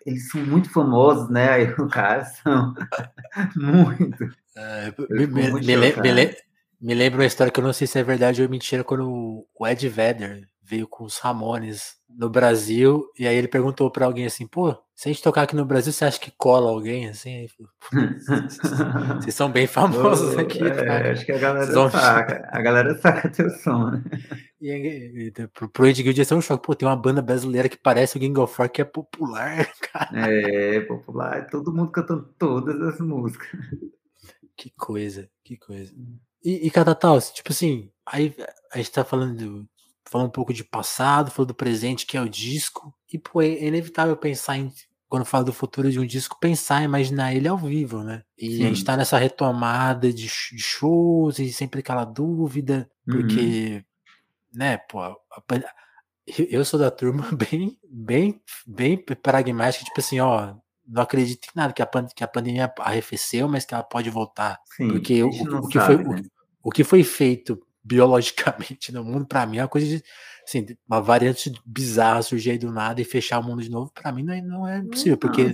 [0.06, 1.50] Eles são muito famosos, né?
[1.50, 2.74] Aí o cara são
[3.56, 4.30] muito.
[4.56, 6.36] É, me, me, me,
[6.86, 9.68] me, lembra uma história que eu não sei se é verdade ou mentira, quando o
[9.68, 14.48] Ed Vedder veio com os Ramones no Brasil, e aí ele perguntou para alguém assim,
[14.48, 17.48] pô, se a gente tocar aqui no Brasil, você acha que cola alguém assim?
[19.20, 20.64] Vocês são bem famosos aqui.
[20.64, 21.90] É, acho que a galera vão...
[21.90, 22.48] saca.
[22.52, 24.04] A galera saca teu som, né?
[24.62, 26.66] E, e, pro, pro Ed Guild é um choque.
[26.66, 30.32] Pô, tem uma banda brasileira que parece o Gang of Four que é popular, cara.
[30.32, 31.48] É, popular.
[31.48, 33.50] Todo mundo cantando todas as músicas.
[34.56, 35.94] Que coisa, que coisa.
[36.46, 38.36] E, e cada tal, tipo assim, aí
[38.72, 39.68] a gente tá falando
[40.08, 42.94] falando um pouco de passado, falando do presente, que é o disco.
[43.12, 44.72] E, pô, é inevitável pensar em,
[45.10, 48.24] quando fala do futuro de um disco, pensar, imaginar ele ao vivo, né?
[48.38, 48.64] E Sim.
[48.64, 54.60] a gente tá nessa retomada de, shows e sempre aquela dúvida, porque, uhum.
[54.60, 55.16] né, pô, a,
[56.50, 60.56] eu sou da turma bem, bem, bem pragmática, tipo assim, ó,
[60.88, 64.60] não acredito em nada que a, que a pandemia arrefeceu, mas que ela pode voltar.
[64.76, 66.22] Sim, porque o, o, que sabe, foi, né?
[66.66, 70.04] O, que foi feito biologicamente no mundo, para mim é uma coisa de,
[70.44, 74.12] assim, uma variante bizarra surgir aí do nada e fechar o mundo de novo, para
[74.12, 75.54] mim não é, não é possível, porque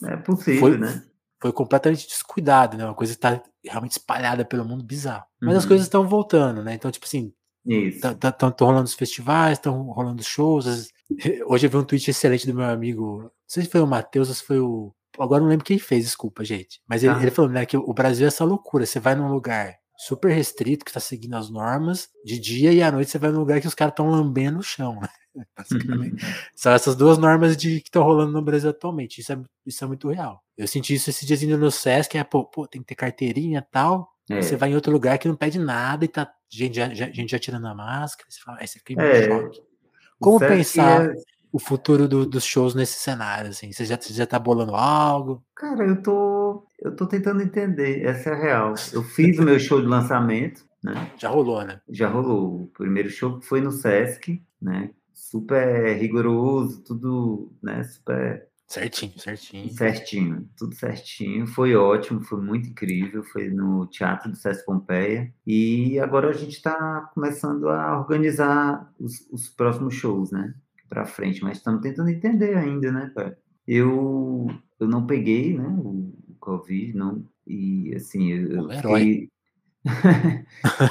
[0.00, 1.02] não, é possível, foi, né?
[1.40, 2.84] Foi completamente descuidado, né?
[2.84, 5.24] Uma coisa está realmente espalhada pelo mundo bizarro.
[5.40, 5.58] Mas uhum.
[5.58, 6.74] as coisas estão voltando, né?
[6.74, 7.34] Então, tipo assim,
[7.66, 10.88] estão rolando os festivais, estão rolando shows.
[11.46, 14.28] Hoje eu vi um tweet excelente do meu amigo, não sei se foi o Matheus
[14.28, 14.94] ou se foi o.
[15.18, 16.80] Agora não lembro quem fez, desculpa, gente.
[16.88, 17.22] Mas ele, ah.
[17.22, 18.84] ele falou, né, que o Brasil é essa loucura.
[18.84, 22.90] Você vai num lugar super restrito, que tá seguindo as normas, de dia e à
[22.90, 25.08] noite você vai no lugar que os caras estão lambendo o chão, né?
[25.56, 26.24] Basicamente.
[26.54, 29.20] São essas duas normas de que estão rolando no Brasil atualmente.
[29.20, 30.42] Isso é, isso é muito real.
[30.56, 33.58] Eu senti isso esse dias indo no Sesc, é, pô, pô tem que ter carteirinha
[33.58, 34.12] e tal.
[34.30, 34.40] É.
[34.40, 37.30] Você vai em outro lugar que não pede nada e tá gente já, já, gente
[37.30, 38.30] já tirando a máscara.
[38.30, 39.26] Você fala, aí você fica é.
[39.26, 39.60] choque.
[40.20, 41.14] Como pensar é...
[41.54, 43.50] o futuro do, dos shows nesse cenário?
[43.50, 43.70] Assim?
[43.70, 45.40] Você, já, você já tá bolando algo?
[45.54, 48.74] Cara, eu tô eu tô tentando entender, essa é a real.
[48.92, 51.12] Eu fiz o meu show de lançamento, né?
[51.16, 51.80] Já rolou, né?
[51.88, 52.62] Já rolou.
[52.62, 54.90] O primeiro show foi no Sesc, né?
[55.12, 57.84] Super rigoroso, tudo, né?
[57.84, 59.72] Super certinho, certinho.
[59.72, 61.46] Certinho, tudo certinho.
[61.46, 63.22] Foi ótimo, foi muito incrível.
[63.22, 65.32] Foi no Teatro do Sesc Pompeia.
[65.46, 70.52] E agora a gente está começando a organizar os, os próximos shows, né?
[70.88, 73.38] Para frente, mas estamos tentando entender ainda, né, cara?
[73.66, 74.46] Eu,
[74.78, 75.66] eu não peguei, né?
[75.78, 77.24] O, Covid, não.
[77.46, 79.30] E assim, eu, um fiquei.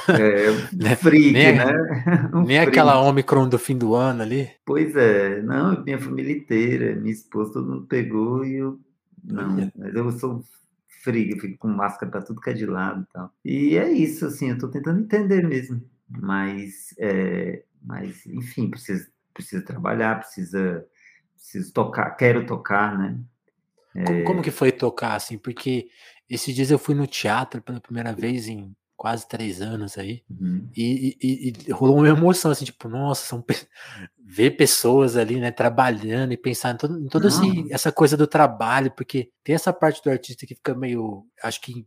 [0.08, 1.64] é, né, freak, nem, né?
[2.34, 2.68] Um nem freak.
[2.68, 4.50] aquela Omicron do fim do ano ali.
[4.66, 8.80] Pois é, não, minha família inteira, minha esposa, todo mundo pegou e eu.
[9.22, 10.44] Não, mas eu sou
[11.06, 13.30] eu fico com máscara para tudo que é de lado e tal.
[13.44, 15.82] E é isso, assim, eu tô tentando entender mesmo.
[16.08, 20.86] Mas, é, mas enfim, precisa, precisa trabalhar, precisa,
[21.34, 23.20] precisa tocar, quero tocar, né?
[24.06, 25.38] Como, como, que foi tocar, assim?
[25.38, 25.88] Porque
[26.28, 30.68] esses dias eu fui no teatro pela primeira vez em quase três anos aí, uhum.
[30.74, 33.44] e, e, e, rolou uma emoção, assim, tipo, nossa, são
[34.24, 38.26] ver pessoas ali, né, trabalhando e pensar em, todo, em toda assim, essa coisa do
[38.26, 41.86] trabalho, porque tem essa parte do artista que fica meio, acho que,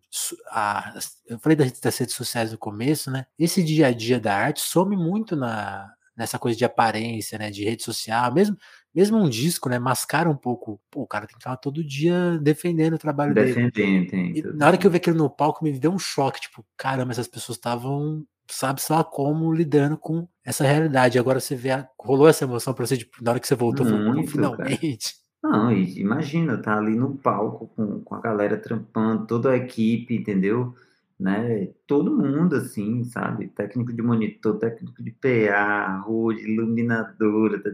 [0.52, 0.94] a,
[1.26, 4.62] eu falei das, das redes sociais no começo, né, esse dia a dia da arte
[4.62, 8.58] some muito na, nessa coisa de aparência, né, de rede social, mesmo
[8.98, 10.82] mesmo um disco, né, mascara um pouco.
[10.90, 14.06] Pô, o cara tem que estar todo dia defendendo o trabalho defendendo, dele.
[14.06, 17.12] Defendendo, na hora que eu vi aquilo no palco, me deu um choque, tipo, caramba,
[17.12, 21.20] essas pessoas estavam, sabe só como, lidando com essa realidade.
[21.20, 23.86] Agora você vê, a, rolou essa emoção pra você, tipo, na hora que você voltou,
[23.86, 25.14] Muito, falou, finalmente.
[25.14, 25.28] Cara.
[25.44, 30.74] Não, imagina, tá ali no palco com, com a galera trampando, toda a equipe, entendeu?
[31.20, 31.70] Né?
[31.88, 33.48] Todo mundo, assim, sabe?
[33.48, 37.72] Técnico de monitor, técnico de PA, road, iluminadora, tá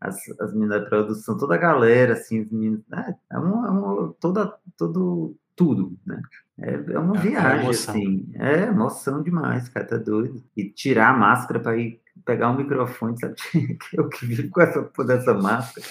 [0.00, 3.14] as, as meninas da produção, toda a galera, assim, os meninos, né?
[3.30, 6.20] é, uma, é uma, toda, todo, tudo, né?
[6.58, 10.44] É, é uma é, viagem, assim, é emoção demais, cara, tá doido.
[10.56, 13.34] E tirar a máscara para ir pegar o um microfone, sabe?
[13.94, 15.86] Eu que vivo com essa, com essa máscara,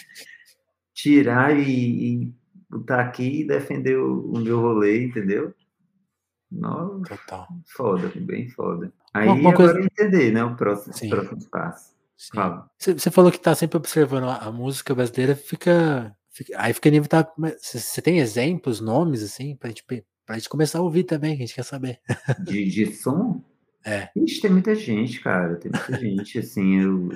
[0.94, 2.34] tirar e, e
[2.70, 5.54] botar aqui e defender o, o meu rolê, entendeu?
[6.52, 7.48] Nossa, Total.
[7.66, 8.92] Foda, bem foda.
[9.14, 9.88] Aí uma, uma agora coisa...
[9.88, 11.10] entender, né, o próximo, Sim.
[11.10, 11.92] próximo passo.
[12.78, 17.32] Você falou que está sempre observando a, a, música brasileira, fica, fica aí fica inevitável.
[17.60, 19.84] Você tem exemplos, nomes, assim, pra gente,
[20.26, 22.00] pra gente começar a ouvir também, que a gente quer saber.
[22.46, 23.44] De, de som?
[23.84, 24.10] É.
[24.16, 25.56] Ixi, tem muita gente, cara.
[25.56, 26.80] Tem muita gente, assim.
[26.80, 27.10] Eu,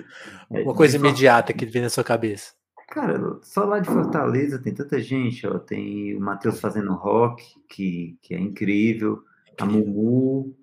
[0.52, 2.54] é, Uma coisa imediata que vem na sua cabeça.
[2.88, 5.58] Cara, só lá de Fortaleza tem tanta gente, ó.
[5.58, 9.24] Tem o Matheus fazendo rock, que, que é incrível.
[9.60, 10.56] A Mumu,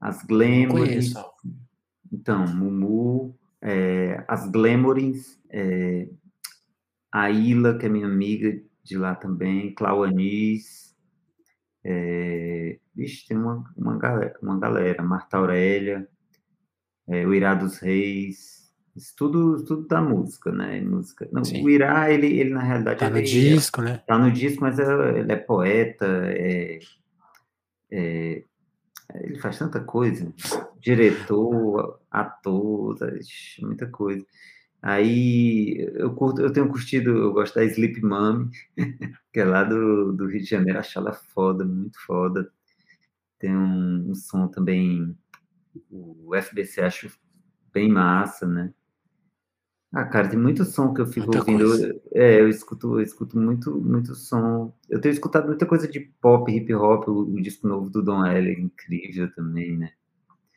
[0.00, 1.14] as Glamours.
[2.12, 6.08] Então, Mumu, é, as Glamorins, é,
[7.10, 10.94] a Ila, que é minha amiga de lá também, Clauanis,
[11.82, 16.08] é, vixe, tem uma, uma, galera, uma galera, Marta Aurélia,
[17.08, 18.55] é, o Irá dos Reis,
[18.96, 20.80] isso tudo, tudo da música, né?
[20.80, 21.28] Música.
[21.30, 23.00] Não, o Irá, ele, ele na realidade.
[23.00, 24.02] Tá no ele, disco, né?
[24.06, 26.78] Tá no disco, mas é, ele é poeta, é,
[27.90, 28.42] é,
[29.14, 30.32] ele faz tanta coisa.
[30.80, 32.96] Diretor, ator,
[33.60, 34.24] muita coisa.
[34.80, 38.50] Aí eu curto, eu tenho curtido, eu gosto da Sleep Mummy,
[39.32, 42.50] que é lá do, do Rio de Janeiro, acho ela foda, muito foda.
[43.38, 45.14] Tem um, um som também,
[45.90, 47.10] o FBC acho
[47.72, 48.72] bem massa, né?
[49.92, 51.84] Ah, cara, tem muito som que eu fico muita ouvindo.
[51.84, 54.72] Eu, é, eu escuto, eu escuto muito, muito som.
[54.90, 58.24] Eu tenho escutado muita coisa de pop, hip hop, o, o disco novo do Don
[58.24, 59.92] L é incrível também, né?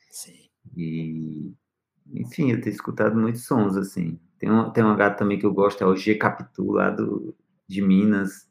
[0.09, 0.49] Sim.
[0.75, 1.53] E,
[2.13, 4.19] enfim, eu tenho escutado muitos sons, assim.
[4.39, 7.35] Tem um, tem uma gata também que eu gosto, é o G Capitu, lá do,
[7.67, 8.49] de Minas.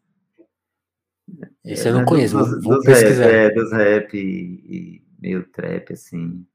[1.64, 3.24] Esse é, eu não conheço, dos, vou, dos pesquisar.
[3.24, 6.46] Rap, é, dos rap e, e meio trap, assim.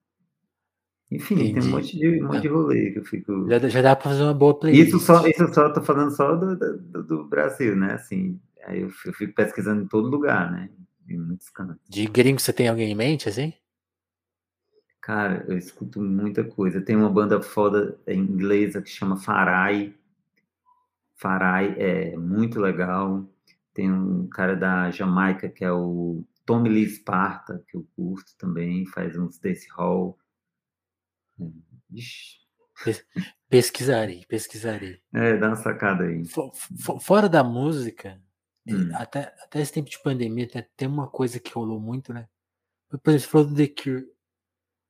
[1.14, 1.53] Enfim, Entendi.
[1.53, 3.47] tem um monte de, um monte de rolê que eu fico.
[3.47, 4.88] Já, já dá para fazer uma boa playlist.
[4.88, 7.93] Isso só, isso só tô falando só do, do, do Brasil, né?
[7.93, 10.70] Assim, aí eu, eu, fico pesquisando em todo lugar, né?
[11.07, 11.78] Em muitos canais.
[11.88, 13.53] De gringo, você tem alguém em mente, assim?
[14.99, 16.82] Cara, eu escuto muita coisa.
[16.82, 19.93] Tem uma banda foda inglesa que chama Farai.
[21.16, 23.30] Farai é muito legal.
[23.72, 28.86] Tem um cara da Jamaica que é o Tommy Lee Sparta, que eu curto também,
[28.88, 30.18] faz uns Dance Hall.
[31.92, 32.44] Ixi.
[33.50, 35.00] Pesquisarei, pesquisarei.
[35.14, 36.24] É, dá uma sacada aí.
[37.00, 38.20] Fora da música,
[38.68, 38.90] hum.
[38.96, 42.28] até, até esse tempo de pandemia, tem uma coisa que rolou muito, né?
[42.90, 44.06] Por exemplo, você falou do The Cure.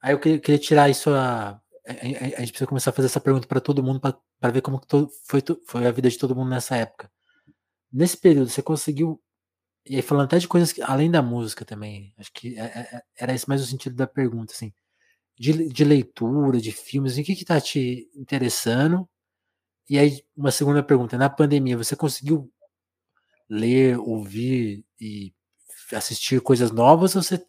[0.01, 3.21] Aí eu queria, queria tirar isso a, a, a, gente precisa começar a fazer essa
[3.21, 4.81] pergunta para todo mundo para ver como
[5.25, 7.11] foi, foi a vida de todo mundo nessa época.
[7.91, 9.21] Nesse período, você conseguiu.
[9.85, 12.79] E aí, falando até de coisas que, além da música também, acho que é, é,
[12.95, 14.73] é era esse mais o sentido da pergunta, assim
[15.37, 19.07] de, de leitura, de filmes, o que está te interessando?
[19.89, 22.51] E aí, uma segunda pergunta: na pandemia, você conseguiu
[23.49, 25.33] ler, ouvir e
[25.93, 27.45] assistir coisas novas ou você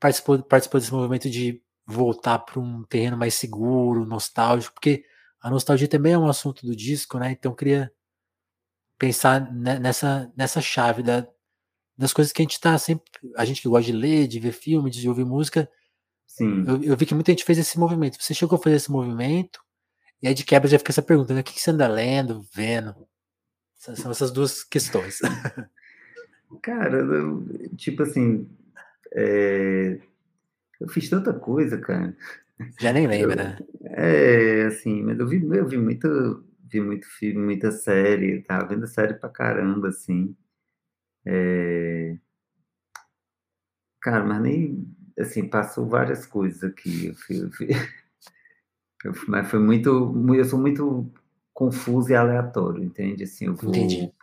[0.00, 4.74] participou, participou desse movimento de voltar para um terreno mais seguro, nostálgico?
[4.74, 5.04] Porque
[5.40, 7.32] a nostalgia também é um assunto do disco, né?
[7.32, 7.92] Então, eu queria
[8.98, 11.26] pensar nessa, nessa chave da,
[11.96, 13.10] das coisas que a gente está sempre.
[13.36, 15.68] A gente que gosta de ler, de ver filme, de ouvir música
[16.36, 16.64] Sim.
[16.66, 18.16] Eu, eu, vi que muita gente fez esse movimento.
[18.18, 19.60] Você chegou a fazer esse movimento,
[20.22, 21.40] e aí de quebra já fica essa pergunta, né?
[21.40, 22.94] O que, que você anda lendo, vendo?
[23.76, 25.18] São essas duas questões.
[26.62, 27.44] Cara, eu,
[27.76, 28.48] tipo assim,
[29.12, 29.98] é,
[30.80, 32.16] eu fiz tanta coisa, cara.
[32.80, 33.58] Já nem lembra, né?
[33.82, 38.86] É, assim, mas eu vi, eu vi muito, vi muito filme, muita série, tava vendo
[38.86, 40.34] série pra caramba, assim.
[41.26, 42.16] É,
[44.00, 44.86] cara, mas nem
[45.22, 47.06] assim, passou várias coisas aqui.
[47.06, 47.68] Eu fui, eu fui,
[49.04, 51.10] eu fui, mas foi muito, eu sou muito
[51.52, 53.24] confuso e aleatório, entende?
[53.24, 53.74] Assim, eu, vou,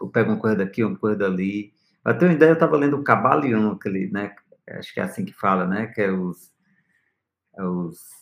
[0.02, 1.74] eu pego uma coisa daqui, uma coisa dali.
[2.04, 4.36] Até uma ideia, eu estava lendo o Cabalion, aquele, né?
[4.70, 5.88] Acho que é assim que fala, né?
[5.88, 6.52] Que é os,
[7.58, 8.20] é os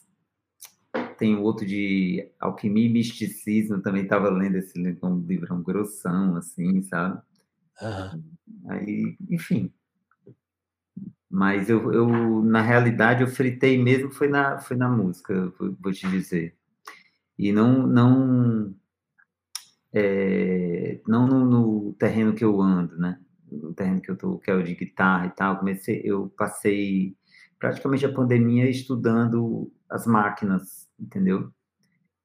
[1.18, 6.82] tem outro de alquimia e misticismo, também estava lendo esse livro, um livrão grossão, assim,
[6.84, 7.20] sabe?
[7.82, 8.24] Uhum.
[8.70, 9.72] Aí, enfim,
[11.30, 16.08] mas eu, eu, na realidade, eu fritei mesmo foi na, foi na música, vou te
[16.10, 16.56] dizer.
[17.38, 18.74] E não, não,
[19.94, 23.20] é, não no, no, terreno que eu ando, né?
[23.52, 25.60] No terreno que eu tô, que é o de guitarra e tal.
[25.60, 27.16] Comecei, eu passei
[27.60, 31.52] praticamente a pandemia estudando as máquinas, entendeu?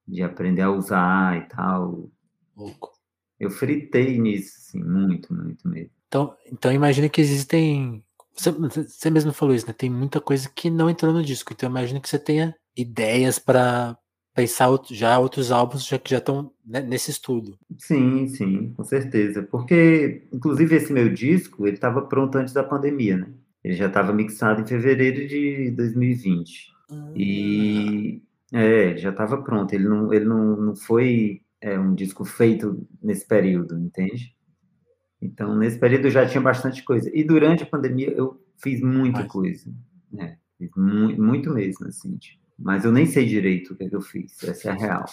[0.07, 2.09] De aprender a usar e tal.
[2.55, 2.93] Louco.
[3.39, 5.91] Eu fritei nisso, assim, muito, muito mesmo.
[6.07, 8.03] Então, então imagina que existem
[8.35, 9.73] você, você mesmo falou isso, né?
[9.73, 13.97] Tem muita coisa que não entrou no disco, então imagino que você tenha ideias para
[14.33, 17.57] pensar já outros álbuns já que já estão né, nesse estudo.
[17.77, 19.43] Sim, sim, com certeza.
[19.43, 23.27] Porque, inclusive, esse meu disco, ele estava pronto antes da pandemia, né?
[23.63, 26.73] Ele já estava mixado em fevereiro de 2020.
[26.91, 27.11] Ah.
[27.15, 28.21] E
[28.51, 29.73] é, já estava pronto.
[29.73, 34.35] Ele não, ele não, não foi é, um disco feito nesse período, entende?
[35.23, 37.09] Então, nesse período eu já tinha bastante coisa.
[37.13, 39.31] E durante a pandemia eu fiz muita Mas...
[39.31, 39.73] coisa.
[40.11, 40.37] Né?
[40.57, 42.17] Fiz mu muito mesmo, assim.
[42.17, 42.43] Tipo.
[42.59, 44.43] Mas eu nem sei direito o que, é que eu fiz.
[44.43, 45.05] Essa é a real.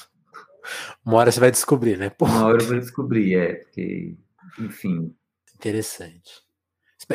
[1.06, 2.10] Uma hora você vai descobrir, né?
[2.10, 2.38] Porra.
[2.38, 3.54] Uma hora eu vou descobrir, é.
[3.54, 4.16] Porque,
[4.58, 5.14] enfim.
[5.54, 6.42] Interessante.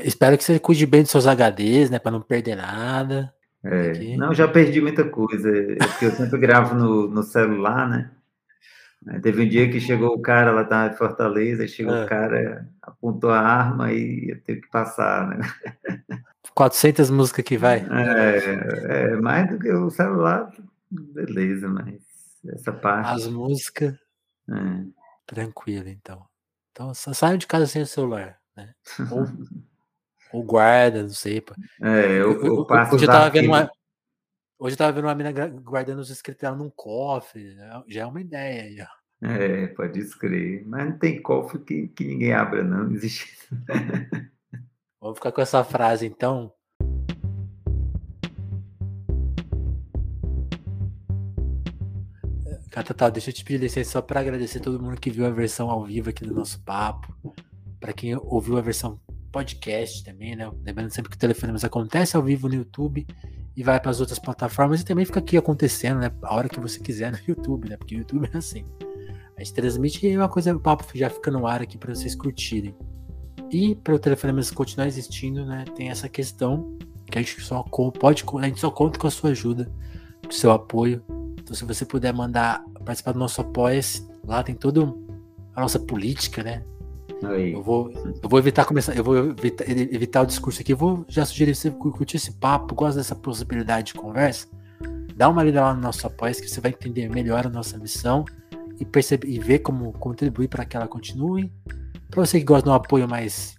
[0.04, 2.00] Espero que você cuide bem dos seus HDs, né?
[2.00, 3.34] Para não perder nada.
[3.64, 4.16] É.
[4.16, 8.12] Não, já perdi muita coisa, é porque eu sempre gravo no, no celular, né?
[9.22, 12.06] Teve um dia que chegou o cara, ela estava em Fortaleza, chegou o ah.
[12.08, 15.38] cara, apontou a arma e eu tenho que passar, né?
[16.56, 17.86] 400 músicas que vai.
[17.92, 20.52] É, é, mais do que o celular,
[20.90, 22.02] beleza, mas
[22.48, 23.12] essa parte.
[23.12, 23.94] As músicas.
[24.50, 24.86] É.
[25.28, 26.26] Tranquilo, então.
[26.72, 28.74] Então, só saiam de casa sem o celular, né?
[29.12, 29.26] Ou,
[30.34, 31.44] ou guarda, não sei.
[31.82, 33.70] É, eu, eu, eu, passo hoje eu tava vendo uma.
[34.58, 37.56] Hoje eu tava vendo uma mina guardando os escritos dela num cofre.
[37.56, 37.84] Né?
[37.90, 38.88] Já é uma ideia.
[39.22, 40.64] É, pode escrever.
[40.66, 42.86] Mas não tem cofre que, que ninguém abra, não.
[42.86, 43.38] Não existe.
[45.02, 46.54] Vamos ficar com essa frase, então.
[52.72, 55.70] Catatal, deixa eu te pedir licença só para agradecer todo mundo que viu a versão
[55.70, 57.14] ao vivo aqui do nosso papo.
[57.78, 59.02] Para quem ouviu a versão
[59.34, 60.50] podcast também, né?
[60.64, 63.06] Lembrando sempre que o Telefonemas acontece ao vivo no YouTube
[63.56, 66.12] e vai para as outras plataformas e também fica aqui acontecendo, né?
[66.22, 67.78] A hora que você quiser no YouTube, né?
[67.78, 68.66] Porque o YouTube é assim.
[69.38, 72.16] A gente transmite e uma coisa, o papo já fica no ar aqui para vocês
[72.16, 72.76] curtirem.
[73.52, 75.66] E para o Telefonemas continuar existindo, né?
[75.76, 76.78] Tem essa questão
[77.10, 79.72] que a gente só pode, a gente só conta com a sua ajuda,
[80.24, 81.04] com o seu apoio
[81.46, 83.80] então, se você puder mandar participar do nosso apoia
[84.24, 84.82] lá tem toda
[85.56, 86.64] a nossa política, né?
[87.24, 87.54] Aí.
[87.54, 90.74] Eu vou, eu vou evitar começar, eu vou evitar, evitar o discurso aqui.
[90.74, 94.48] Eu vou já sugerir você curtir esse papo, gosta dessa possibilidade de conversa.
[95.16, 98.26] Dá uma lida lá no nosso apoia que você vai entender melhor a nossa missão
[98.80, 101.52] e perceber e ver como contribuir para que ela continue.
[102.10, 103.56] Para você que gosta de um apoio mais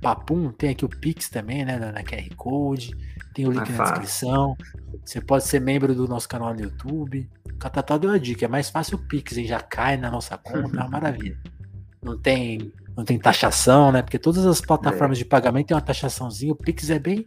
[0.00, 2.94] papum, tem aqui o Pix também, né, na QR Code,
[3.34, 4.56] tem o link na descrição.
[5.04, 7.28] Você pode ser membro do nosso canal no YouTube.
[7.46, 9.46] O Catatá deu a dica, é mais fácil o Pix, hein?
[9.46, 11.38] Já cai na nossa conta, é uma maravilha.
[12.02, 14.02] Não tem, não tem taxação, né?
[14.02, 15.22] Porque todas as plataformas é.
[15.22, 16.52] de pagamento tem uma taxaçãozinha.
[16.52, 17.26] O Pix é bem,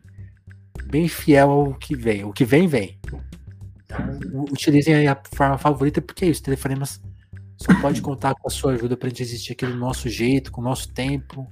[0.86, 2.24] bem fiel ao que vem.
[2.24, 3.00] O que vem, vem.
[3.84, 4.20] Então,
[4.52, 6.44] utilizem a forma favorita, porque é isso.
[6.44, 7.02] Telefonemas
[7.58, 10.52] só pode contar com a sua ajuda para a gente existir aqui do nosso jeito,
[10.52, 11.48] com o nosso tempo.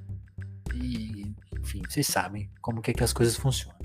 [0.73, 3.75] E, enfim, vocês sabem como que, é que as coisas funcionam.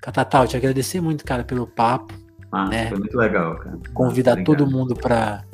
[0.00, 2.14] Catatal, te agradecer muito, cara, pelo papo.
[2.50, 2.88] Ah, né?
[2.88, 3.78] Foi muito legal, cara.
[3.92, 5.44] Convidar Nossa, todo mundo para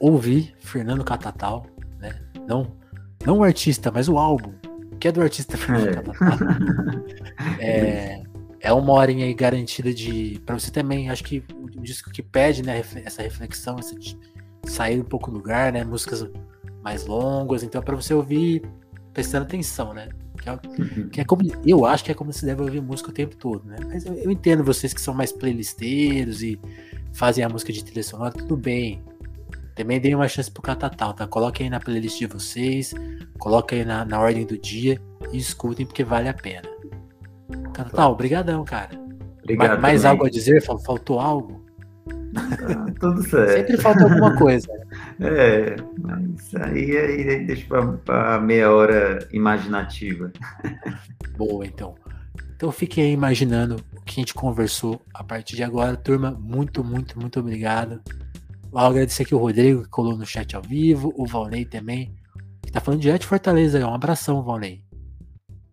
[0.00, 1.66] ouvir Fernando Catatal,
[1.98, 2.18] né?
[2.48, 2.77] Não,
[3.24, 4.52] não o artista, mas o álbum,
[4.98, 6.12] que é do artista Fernando
[7.58, 7.68] é.
[7.68, 8.22] É,
[8.60, 10.40] é uma horinha aí garantida de.
[10.44, 13.94] para você também, acho que o disco que pede, né, essa reflexão, essa
[14.66, 15.84] sair um pouco do lugar, né?
[15.84, 16.28] Músicas
[16.82, 18.62] mais longas, então para você ouvir
[19.12, 20.08] prestando atenção, né?
[20.40, 21.08] Que é, uhum.
[21.08, 23.64] que é, como eu acho que é como se deve ouvir música o tempo todo,
[23.66, 23.76] né?
[23.86, 26.58] Mas eu, eu, entendo vocês que são mais playlisteiros e
[27.12, 29.02] fazem a música de trilha sonora, tudo bem.
[29.78, 31.24] Também dei uma chance pro Catatal, tá?
[31.24, 32.92] Coloquem aí na playlist de vocês,
[33.38, 35.00] coloquem aí na, na ordem do dia
[35.32, 36.68] e escutem porque vale a pena.
[37.72, 38.90] Catatal, obrigadão, cara.
[39.40, 39.68] Obrigado.
[39.68, 40.60] Mais, mais algo a dizer?
[40.62, 41.64] Faltou algo?
[42.34, 43.52] Tá tudo certo.
[43.52, 44.66] Sempre falta alguma coisa.
[45.20, 47.66] É, mas aí, aí, aí deixa
[48.04, 50.32] para meia hora imaginativa.
[51.36, 51.94] Boa, então.
[52.56, 55.96] Então fiquem aí imaginando o que a gente conversou a partir de agora.
[55.96, 58.00] Turma, muito, muito, muito obrigado.
[58.70, 62.14] Vou agradecer aqui o Rodrigo que colou no chat ao vivo, o Valnei também,
[62.62, 63.86] que tá falando direto de Fortaleza.
[63.86, 64.84] Um abração, Valnei.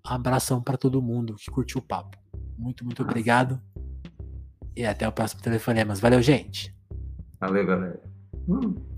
[0.06, 2.18] Um abração para todo mundo que curtiu o papo.
[2.58, 3.62] Muito, muito obrigado.
[4.76, 6.00] E até o próximo Telefonemas.
[6.00, 6.74] Valeu, gente.
[7.40, 8.02] Valeu, galera.
[8.48, 8.95] Hum.